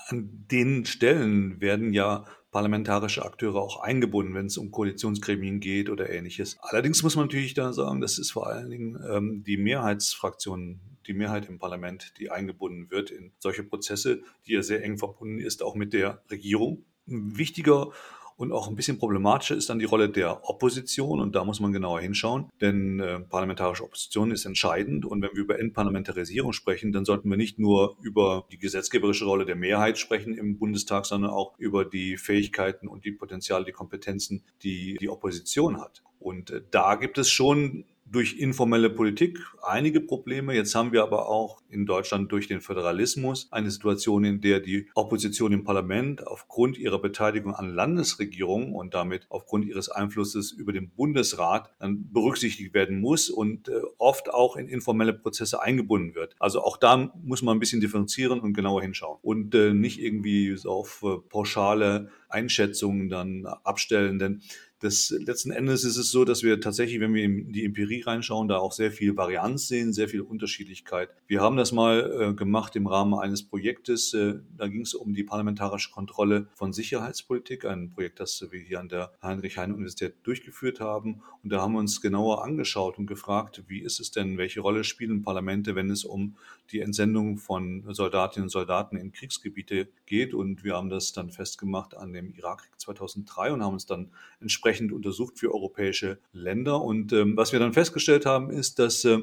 An 0.08 0.46
den 0.50 0.84
Stellen 0.84 1.60
werden 1.60 1.92
ja 1.92 2.24
parlamentarische 2.50 3.24
Akteure 3.24 3.56
auch 3.56 3.80
eingebunden, 3.80 4.34
wenn 4.34 4.46
es 4.46 4.56
um 4.56 4.70
Koalitionsgremien 4.70 5.60
geht 5.60 5.90
oder 5.90 6.08
ähnliches. 6.08 6.56
Allerdings 6.60 7.02
muss 7.02 7.14
man 7.14 7.26
natürlich 7.26 7.54
da 7.54 7.72
sagen, 7.72 8.00
das 8.00 8.18
ist 8.18 8.30
vor 8.30 8.46
allen 8.46 8.70
Dingen 8.70 8.98
ähm, 9.08 9.44
die 9.44 9.58
Mehrheitsfraktion, 9.58 10.80
die 11.06 11.12
Mehrheit 11.12 11.48
im 11.48 11.58
Parlament, 11.58 12.14
die 12.18 12.30
eingebunden 12.30 12.90
wird 12.90 13.10
in 13.10 13.32
solche 13.38 13.64
Prozesse, 13.64 14.22
die 14.46 14.52
ja 14.52 14.62
sehr 14.62 14.82
eng 14.82 14.98
verbunden 14.98 15.38
ist, 15.38 15.62
auch 15.62 15.74
mit 15.74 15.92
der 15.92 16.22
Regierung. 16.30 16.84
Ein 17.06 17.36
wichtiger 17.36 17.92
und 18.38 18.52
auch 18.52 18.68
ein 18.68 18.76
bisschen 18.76 18.98
problematischer 18.98 19.56
ist 19.56 19.68
dann 19.68 19.80
die 19.80 19.84
Rolle 19.84 20.08
der 20.08 20.48
Opposition. 20.48 21.20
Und 21.20 21.34
da 21.34 21.42
muss 21.42 21.58
man 21.58 21.72
genauer 21.72 22.00
hinschauen, 22.00 22.48
denn 22.60 23.00
äh, 23.00 23.18
parlamentarische 23.18 23.82
Opposition 23.82 24.30
ist 24.30 24.44
entscheidend. 24.44 25.04
Und 25.04 25.20
wenn 25.20 25.30
wir 25.32 25.40
über 25.40 25.58
Entparlamentarisierung 25.58 26.52
sprechen, 26.52 26.92
dann 26.92 27.04
sollten 27.04 27.28
wir 27.28 27.36
nicht 27.36 27.58
nur 27.58 27.96
über 28.00 28.46
die 28.52 28.58
gesetzgeberische 28.58 29.24
Rolle 29.24 29.44
der 29.44 29.56
Mehrheit 29.56 29.98
sprechen 29.98 30.34
im 30.34 30.56
Bundestag, 30.56 31.04
sondern 31.04 31.32
auch 31.32 31.58
über 31.58 31.84
die 31.84 32.16
Fähigkeiten 32.16 32.86
und 32.86 33.04
die 33.04 33.10
Potenziale, 33.10 33.64
die 33.64 33.72
Kompetenzen, 33.72 34.44
die 34.62 34.96
die 35.00 35.08
Opposition 35.08 35.80
hat. 35.80 36.04
Und 36.20 36.50
äh, 36.50 36.62
da 36.70 36.94
gibt 36.94 37.18
es 37.18 37.28
schon 37.30 37.86
durch 38.10 38.38
informelle 38.38 38.90
Politik 38.90 39.38
einige 39.62 40.00
Probleme. 40.00 40.54
Jetzt 40.54 40.74
haben 40.74 40.92
wir 40.92 41.02
aber 41.02 41.28
auch 41.28 41.62
in 41.68 41.86
Deutschland 41.86 42.32
durch 42.32 42.48
den 42.48 42.60
Föderalismus 42.60 43.52
eine 43.52 43.70
Situation, 43.70 44.24
in 44.24 44.40
der 44.40 44.60
die 44.60 44.88
Opposition 44.94 45.52
im 45.52 45.64
Parlament 45.64 46.26
aufgrund 46.26 46.78
ihrer 46.78 47.00
Beteiligung 47.00 47.54
an 47.54 47.68
Landesregierungen 47.68 48.74
und 48.74 48.94
damit 48.94 49.26
aufgrund 49.28 49.66
ihres 49.66 49.88
Einflusses 49.88 50.52
über 50.52 50.72
den 50.72 50.90
Bundesrat 50.90 51.70
dann 51.78 52.10
berücksichtigt 52.12 52.72
werden 52.74 53.00
muss 53.00 53.30
und 53.30 53.68
äh, 53.68 53.80
oft 53.98 54.32
auch 54.32 54.56
in 54.56 54.68
informelle 54.68 55.12
Prozesse 55.12 55.62
eingebunden 55.62 56.14
wird. 56.14 56.34
Also 56.38 56.62
auch 56.62 56.76
da 56.76 57.12
muss 57.22 57.42
man 57.42 57.56
ein 57.56 57.60
bisschen 57.60 57.80
differenzieren 57.80 58.40
und 58.40 58.54
genauer 58.54 58.82
hinschauen 58.82 59.18
und 59.22 59.54
äh, 59.54 59.74
nicht 59.74 60.00
irgendwie 60.00 60.56
auf 60.64 61.02
äh, 61.04 61.18
pauschale 61.28 62.10
Einschätzungen 62.28 63.08
dann 63.08 63.46
abstellen, 63.46 64.18
denn 64.18 64.42
das, 64.80 65.10
letzten 65.10 65.50
Endes 65.50 65.82
ist 65.82 65.96
es 65.96 66.10
so, 66.10 66.24
dass 66.24 66.42
wir 66.42 66.60
tatsächlich, 66.60 67.00
wenn 67.00 67.12
wir 67.12 67.24
in 67.24 67.52
die 67.52 67.64
Empirie 67.64 68.02
reinschauen, 68.02 68.46
da 68.46 68.58
auch 68.58 68.72
sehr 68.72 68.92
viel 68.92 69.16
Varianz 69.16 69.66
sehen, 69.66 69.92
sehr 69.92 70.08
viel 70.08 70.20
Unterschiedlichkeit. 70.20 71.10
Wir 71.26 71.40
haben 71.40 71.56
das 71.56 71.72
mal 71.72 72.30
äh, 72.30 72.34
gemacht 72.34 72.76
im 72.76 72.86
Rahmen 72.86 73.14
eines 73.14 73.42
Projektes. 73.42 74.14
Äh, 74.14 74.34
da 74.56 74.68
ging 74.68 74.82
es 74.82 74.94
um 74.94 75.14
die 75.14 75.24
parlamentarische 75.24 75.90
Kontrolle 75.90 76.46
von 76.54 76.72
Sicherheitspolitik, 76.72 77.64
ein 77.64 77.90
Projekt, 77.90 78.20
das 78.20 78.46
wir 78.50 78.60
hier 78.60 78.78
an 78.78 78.88
der 78.88 79.12
Heinrich-Heine-Universität 79.22 80.14
durchgeführt 80.22 80.78
haben. 80.78 81.22
Und 81.42 81.50
da 81.50 81.60
haben 81.60 81.72
wir 81.72 81.80
uns 81.80 82.00
genauer 82.00 82.44
angeschaut 82.44 82.98
und 82.98 83.06
gefragt, 83.06 83.64
wie 83.66 83.80
ist 83.80 83.98
es 83.98 84.12
denn, 84.12 84.38
welche 84.38 84.60
Rolle 84.60 84.84
spielen 84.84 85.22
Parlamente, 85.22 85.74
wenn 85.74 85.90
es 85.90 86.04
um 86.04 86.36
die 86.70 86.80
Entsendung 86.80 87.38
von 87.38 87.82
Soldatinnen 87.92 88.44
und 88.44 88.50
Soldaten 88.50 88.96
in 88.96 89.10
Kriegsgebiete 89.10 89.88
geht. 90.06 90.34
Und 90.34 90.62
wir 90.62 90.76
haben 90.76 90.90
das 90.90 91.12
dann 91.12 91.30
festgemacht 91.30 91.96
an 91.96 92.12
dem 92.12 92.32
Irakkrieg 92.34 92.78
2003 92.78 93.52
und 93.52 93.62
haben 93.62 93.72
uns 93.72 93.86
dann 93.86 94.10
entsprechend 94.40 94.67
untersucht 94.92 95.38
für 95.38 95.52
europäische 95.52 96.18
Länder. 96.32 96.82
Und 96.82 97.12
ähm, 97.12 97.36
was 97.36 97.52
wir 97.52 97.58
dann 97.58 97.72
festgestellt 97.72 98.26
haben, 98.26 98.50
ist, 98.50 98.78
dass 98.78 99.04
äh, 99.04 99.18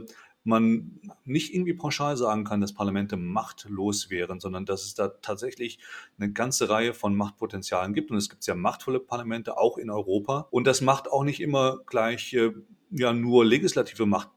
man 0.46 1.00
nicht 1.26 1.54
irgendwie 1.54 1.74
pauschal 1.74 2.16
sagen 2.18 2.44
kann, 2.44 2.62
dass 2.62 2.74
Parlamente 2.74 3.18
machtlos 3.18 4.10
wären, 4.10 4.40
sondern 4.40 4.66
dass 4.66 4.84
es 4.86 4.94
da 4.94 5.08
tatsächlich 5.08 5.80
eine 6.20 6.32
ganze 6.32 6.70
Reihe 6.70 6.94
von 6.94 7.16
Machtpotenzialen 7.16 7.94
gibt. 7.94 8.12
Und 8.12 8.18
es 8.18 8.30
gibt 8.30 8.44
sehr 8.44 8.56
machtvolle 8.56 9.00
Parlamente, 9.00 9.58
auch 9.58 9.78
in 9.78 9.90
Europa. 9.90 10.48
Und 10.52 10.68
das 10.68 10.82
macht 10.82 11.12
auch 11.12 11.24
nicht 11.24 11.42
immer 11.42 11.80
gleich 11.88 12.34
äh, 12.34 12.52
ja 12.98 13.12
nur 13.12 13.46
legislative 13.46 14.06
Macht 14.06 14.30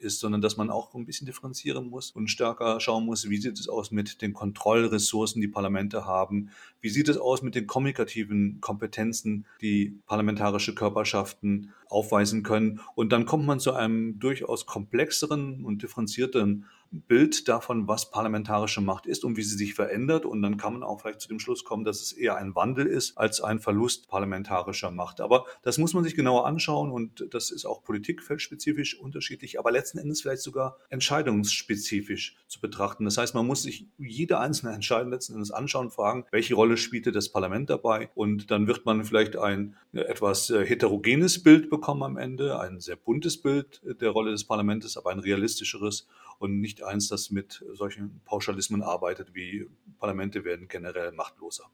ist, 0.00 0.20
sondern 0.20 0.40
dass 0.40 0.56
man 0.56 0.70
auch 0.70 0.94
ein 0.94 1.04
bisschen 1.04 1.26
differenzieren 1.26 1.90
muss 1.90 2.10
und 2.10 2.28
stärker 2.28 2.80
schauen 2.80 3.04
muss, 3.04 3.28
wie 3.28 3.36
sieht 3.36 3.58
es 3.58 3.68
aus 3.68 3.90
mit 3.90 4.22
den 4.22 4.32
Kontrollressourcen, 4.32 5.42
die 5.42 5.48
Parlamente 5.48 6.06
haben, 6.06 6.48
wie 6.80 6.88
sieht 6.88 7.10
es 7.10 7.18
aus 7.18 7.42
mit 7.42 7.54
den 7.54 7.66
kommunikativen 7.66 8.58
Kompetenzen, 8.62 9.44
die 9.60 10.00
parlamentarische 10.06 10.74
Körperschaften 10.74 11.72
aufweisen 11.88 12.42
können. 12.42 12.80
Und 12.94 13.12
dann 13.12 13.26
kommt 13.26 13.44
man 13.44 13.60
zu 13.60 13.74
einem 13.74 14.18
durchaus 14.18 14.64
komplexeren 14.64 15.62
und 15.62 15.82
differenzierteren 15.82 16.64
Bild 16.90 17.48
davon, 17.48 17.88
was 17.88 18.10
parlamentarische 18.10 18.80
Macht 18.80 19.06
ist 19.06 19.24
und 19.24 19.36
wie 19.36 19.42
sie 19.42 19.56
sich 19.56 19.74
verändert. 19.74 20.26
Und 20.26 20.42
dann 20.42 20.56
kann 20.56 20.74
man 20.74 20.82
auch 20.82 21.00
vielleicht 21.00 21.20
zu 21.20 21.28
dem 21.28 21.38
Schluss 21.38 21.64
kommen, 21.64 21.84
dass 21.84 22.00
es 22.00 22.12
eher 22.12 22.36
ein 22.36 22.54
Wandel 22.54 22.86
ist 22.86 23.18
als 23.18 23.40
ein 23.40 23.58
Verlust 23.58 24.08
parlamentarischer 24.08 24.90
Macht. 24.90 25.20
Aber 25.20 25.46
das 25.62 25.78
muss 25.78 25.94
man 25.94 26.04
sich 26.04 26.14
genauer 26.14 26.46
anschauen 26.46 26.90
und 26.90 27.26
das 27.30 27.50
ist 27.50 27.64
auch 27.64 27.82
politikfeldspezifisch 27.82 28.98
unterschiedlich, 28.98 29.58
aber 29.58 29.70
letzten 29.70 29.98
Endes 29.98 30.22
vielleicht 30.22 30.42
sogar 30.42 30.78
entscheidungsspezifisch 30.88 32.36
zu 32.48 32.60
betrachten. 32.60 33.04
Das 33.04 33.18
heißt, 33.18 33.34
man 33.34 33.46
muss 33.46 33.62
sich 33.62 33.86
jede 33.98 34.38
einzelne 34.38 34.72
Entscheidung 34.72 35.10
letzten 35.10 35.34
Endes 35.34 35.50
anschauen, 35.50 35.90
fragen, 35.90 36.24
welche 36.30 36.54
Rolle 36.54 36.76
spielte 36.76 37.12
das 37.12 37.30
Parlament 37.30 37.70
dabei? 37.70 38.10
Und 38.14 38.50
dann 38.50 38.66
wird 38.66 38.86
man 38.86 39.04
vielleicht 39.04 39.36
ein 39.36 39.76
etwas 39.92 40.50
äh, 40.50 40.64
heterogenes 40.64 41.42
Bild 41.42 41.70
bekommen 41.70 42.02
am 42.02 42.16
Ende, 42.16 42.58
ein 42.60 42.80
sehr 42.80 42.96
buntes 42.96 43.40
Bild 43.40 43.80
der 44.00 44.10
Rolle 44.10 44.30
des 44.30 44.44
Parlaments, 44.44 44.96
aber 44.96 45.10
ein 45.10 45.18
realistischeres 45.18 46.06
und 46.38 46.60
nicht 46.60 46.82
eins, 46.82 47.08
das 47.08 47.30
mit 47.30 47.64
solchen 47.72 48.20
Pauschalismen 48.24 48.82
arbeitet, 48.82 49.34
wie 49.34 49.66
Parlamente 49.98 50.44
werden 50.44 50.68
generell 50.68 51.12
machtloser. 51.12 51.64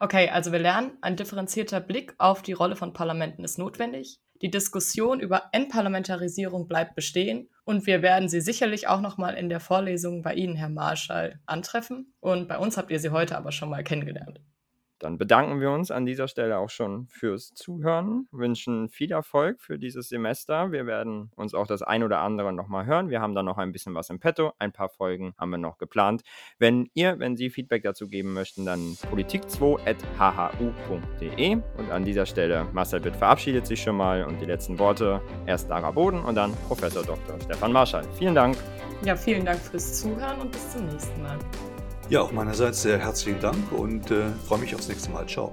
Okay, 0.00 0.28
also 0.28 0.52
wir 0.52 0.60
lernen, 0.60 0.92
ein 1.00 1.16
differenzierter 1.16 1.80
Blick 1.80 2.14
auf 2.18 2.42
die 2.42 2.52
Rolle 2.52 2.76
von 2.76 2.92
Parlamenten 2.92 3.42
ist 3.42 3.58
notwendig. 3.58 4.20
Die 4.40 4.50
Diskussion 4.50 5.18
über 5.18 5.48
Entparlamentarisierung 5.50 6.68
bleibt 6.68 6.94
bestehen 6.94 7.48
und 7.64 7.86
wir 7.86 8.02
werden 8.02 8.28
sie 8.28 8.40
sicherlich 8.40 8.86
auch 8.86 9.00
nochmal 9.00 9.34
in 9.34 9.48
der 9.48 9.58
Vorlesung 9.58 10.22
bei 10.22 10.34
Ihnen, 10.34 10.54
Herr 10.54 10.68
Marschall, 10.68 11.40
antreffen. 11.46 12.14
Und 12.20 12.46
bei 12.46 12.58
uns 12.58 12.76
habt 12.76 12.92
ihr 12.92 13.00
sie 13.00 13.10
heute 13.10 13.36
aber 13.36 13.50
schon 13.50 13.70
mal 13.70 13.82
kennengelernt. 13.82 14.40
Dann 14.98 15.18
bedanken 15.18 15.60
wir 15.60 15.70
uns 15.70 15.90
an 15.90 16.06
dieser 16.06 16.28
Stelle 16.28 16.58
auch 16.58 16.70
schon 16.70 17.06
fürs 17.08 17.52
Zuhören, 17.54 18.26
wünschen 18.32 18.88
viel 18.88 19.12
Erfolg 19.12 19.60
für 19.60 19.78
dieses 19.78 20.08
Semester. 20.08 20.72
Wir 20.72 20.86
werden 20.86 21.30
uns 21.36 21.54
auch 21.54 21.66
das 21.66 21.82
ein 21.82 22.02
oder 22.02 22.20
andere 22.20 22.52
nochmal 22.52 22.86
hören. 22.86 23.10
Wir 23.10 23.20
haben 23.20 23.34
da 23.34 23.42
noch 23.42 23.58
ein 23.58 23.72
bisschen 23.72 23.94
was 23.94 24.10
im 24.10 24.18
Petto. 24.18 24.52
Ein 24.58 24.72
paar 24.72 24.88
Folgen 24.88 25.34
haben 25.38 25.50
wir 25.50 25.58
noch 25.58 25.78
geplant. 25.78 26.22
Wenn 26.58 26.88
ihr, 26.94 27.18
wenn 27.18 27.36
Sie 27.36 27.50
Feedback 27.50 27.82
dazu 27.82 28.08
geben 28.08 28.32
möchten, 28.32 28.64
dann 28.64 28.96
politik2.hhu.de. 29.10 31.54
Und 31.54 31.90
an 31.90 32.04
dieser 32.04 32.26
Stelle, 32.26 32.66
Marcel 32.72 33.00
Bitt 33.00 33.16
verabschiedet 33.16 33.66
sich 33.66 33.82
schon 33.82 33.96
mal 33.96 34.24
und 34.24 34.40
die 34.40 34.46
letzten 34.46 34.78
Worte 34.78 35.20
erst 35.46 35.68
Lara 35.68 35.90
Boden 35.90 36.20
und 36.20 36.34
dann 36.34 36.54
Professor 36.66 37.04
Dr. 37.04 37.40
Stefan 37.40 37.72
Marschall. 37.72 38.04
Vielen 38.18 38.34
Dank. 38.34 38.56
Ja, 39.04 39.14
vielen 39.14 39.44
Dank 39.44 39.60
fürs 39.60 40.00
Zuhören 40.00 40.40
und 40.40 40.50
bis 40.50 40.70
zum 40.70 40.86
nächsten 40.86 41.22
Mal. 41.22 41.38
Ja, 42.10 42.22
auch 42.22 42.32
meinerseits 42.32 42.82
sehr 42.82 42.98
herzlichen 42.98 43.40
Dank 43.40 43.70
und 43.70 44.10
äh, 44.10 44.30
freue 44.46 44.60
mich 44.60 44.74
aufs 44.74 44.88
nächste 44.88 45.10
Mal. 45.10 45.26
Ciao. 45.26 45.52